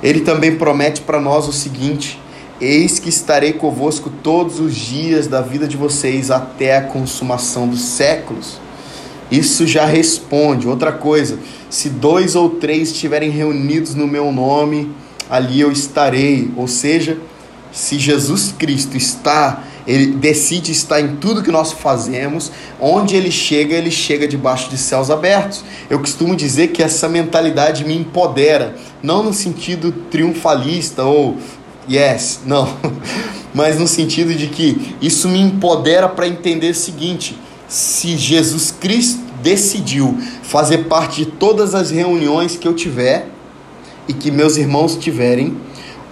Ele 0.02 0.20
também 0.20 0.56
promete 0.56 1.00
para 1.00 1.20
nós 1.20 1.48
o 1.48 1.52
seguinte: 1.52 2.18
Eis 2.60 2.98
que 2.98 3.08
estarei 3.08 3.54
convosco 3.54 4.10
todos 4.22 4.60
os 4.60 4.76
dias 4.76 5.26
da 5.26 5.40
vida 5.40 5.66
de 5.66 5.76
vocês 5.76 6.30
até 6.30 6.76
a 6.76 6.82
consumação 6.82 7.66
dos 7.66 7.80
séculos. 7.80 8.60
Isso 9.30 9.66
já 9.66 9.84
responde. 9.84 10.68
Outra 10.68 10.92
coisa, 10.92 11.38
se 11.68 11.88
dois 11.88 12.36
ou 12.36 12.50
três 12.50 12.90
estiverem 12.90 13.30
reunidos 13.30 13.94
no 13.94 14.06
meu 14.06 14.30
nome, 14.30 14.92
ali 15.30 15.60
eu 15.60 15.70
estarei. 15.70 16.50
Ou 16.56 16.66
seja, 16.66 17.16
se 17.72 17.98
Jesus 17.98 18.52
Cristo 18.58 18.96
está, 18.96 19.62
ele 19.86 20.06
decide 20.12 20.72
estar 20.72 21.00
em 21.00 21.16
tudo 21.16 21.42
que 21.42 21.50
nós 21.50 21.72
fazemos, 21.72 22.50
onde 22.80 23.16
ele 23.16 23.30
chega, 23.30 23.74
ele 23.74 23.90
chega 23.90 24.26
debaixo 24.26 24.68
de 24.68 24.76
céus 24.76 25.10
abertos. 25.10 25.64
Eu 25.88 25.98
costumo 26.00 26.36
dizer 26.36 26.68
que 26.68 26.82
essa 26.82 27.08
mentalidade 27.08 27.84
me 27.84 27.96
empodera, 27.96 28.76
não 29.02 29.22
no 29.22 29.32
sentido 29.32 29.92
triunfalista 30.10 31.04
ou 31.04 31.38
yes, 31.88 32.40
não, 32.44 32.76
mas 33.54 33.78
no 33.78 33.88
sentido 33.88 34.34
de 34.34 34.48
que 34.48 34.94
isso 35.00 35.28
me 35.28 35.40
empodera 35.40 36.08
para 36.08 36.28
entender 36.28 36.70
o 36.70 36.74
seguinte: 36.74 37.38
se 37.68 38.16
Jesus 38.16 38.70
Cristo 38.70 39.20
decidiu 39.42 40.18
fazer 40.42 40.84
parte 40.84 41.24
de 41.24 41.30
todas 41.30 41.74
as 41.74 41.90
reuniões 41.90 42.56
que 42.56 42.68
eu 42.68 42.74
tiver, 42.74 43.28
e 44.10 44.12
que 44.12 44.28
meus 44.28 44.56
irmãos 44.56 44.96
tiverem, 44.96 45.56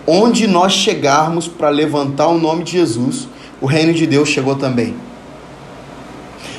onde 0.06 0.46
nós 0.46 0.72
chegarmos 0.72 1.48
para 1.48 1.68
levantar 1.68 2.28
o 2.28 2.38
nome 2.38 2.62
de 2.62 2.70
Jesus, 2.70 3.26
o 3.60 3.66
reino 3.66 3.92
de 3.92 4.06
Deus 4.06 4.28
chegou 4.28 4.54
também. 4.54 4.94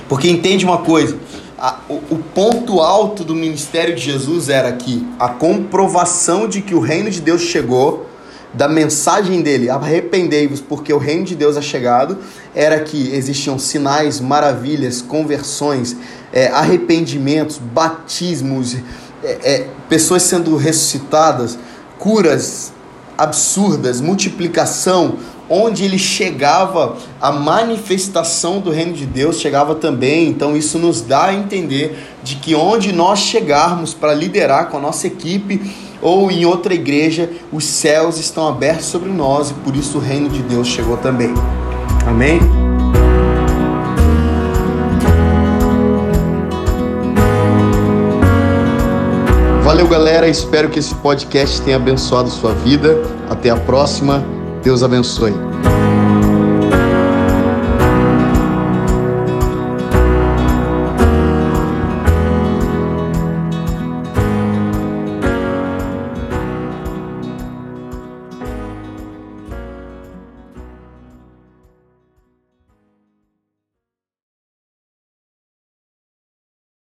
Porque 0.10 0.30
entende 0.30 0.66
uma 0.66 0.80
coisa, 0.80 1.18
a, 1.58 1.80
o, 1.88 1.94
o 2.10 2.24
ponto 2.36 2.82
alto 2.82 3.24
do 3.24 3.34
ministério 3.34 3.96
de 3.96 4.02
Jesus 4.02 4.50
era 4.50 4.74
que 4.74 5.08
a 5.18 5.30
comprovação 5.30 6.46
de 6.46 6.62
que 6.62 6.76
o 6.76 6.82
reino 6.82 7.10
de 7.10 7.22
Deus 7.22 7.44
chegou, 7.44 8.10
da 8.54 8.68
mensagem 8.68 9.42
dele, 9.42 9.70
arrependei-vos 9.70 10.60
porque 10.60 10.92
o 10.92 10.98
reino 10.98 11.24
de 11.24 11.36
Deus 11.36 11.56
é 11.56 11.62
chegado, 11.62 12.18
era 12.54 12.80
que 12.82 13.14
existiam 13.14 13.58
sinais, 13.58 14.20
maravilhas, 14.20 15.02
conversões, 15.02 15.96
é, 16.34 16.48
arrependimentos, 16.48 17.60
batismos, 17.60 18.76
é, 19.24 19.38
é, 19.44 19.68
pessoas 19.88 20.24
sendo 20.24 20.56
ressuscitadas, 20.56 21.58
curas 21.98 22.72
absurdas, 23.18 24.00
multiplicação, 24.00 25.18
onde 25.50 25.84
ele 25.84 25.98
chegava, 25.98 26.96
a 27.20 27.32
manifestação 27.32 28.62
do 28.62 28.70
reino 28.70 28.94
de 28.94 29.06
Deus 29.06 29.40
chegava 29.40 29.76
também. 29.76 30.30
Então 30.30 30.56
isso 30.56 30.78
nos 30.78 31.02
dá 31.02 31.26
a 31.26 31.34
entender 31.34 31.98
de 32.24 32.36
que 32.36 32.56
onde 32.56 32.94
nós 32.94 33.20
chegarmos 33.20 33.94
para 33.94 34.14
liderar 34.14 34.68
com 34.70 34.78
a 34.78 34.82
nossa 34.82 35.08
equipe 35.08 35.60
ou 36.02 36.32
em 36.32 36.46
outra 36.46 36.74
igreja, 36.74 37.30
os 37.52 37.66
céus 37.66 38.18
estão 38.18 38.48
abertos 38.48 38.86
sobre 38.86 39.12
nós 39.12 39.50
e 39.50 39.54
por 39.56 39.76
isso 39.76 39.98
o 39.98 40.02
reino 40.02 40.30
de 40.30 40.42
Deus 40.42 40.68
chegou 40.68 40.96
também. 40.96 41.34
Amém? 42.08 42.69
Espero 50.30 50.70
que 50.70 50.78
esse 50.78 50.94
podcast 50.96 51.62
tenha 51.64 51.78
abençoado 51.78 52.30
sua 52.30 52.54
vida. 52.54 52.96
Até 53.30 53.50
a 53.50 53.58
próxima. 53.58 54.24
Deus 54.64 54.84
abençoe. 54.84 55.49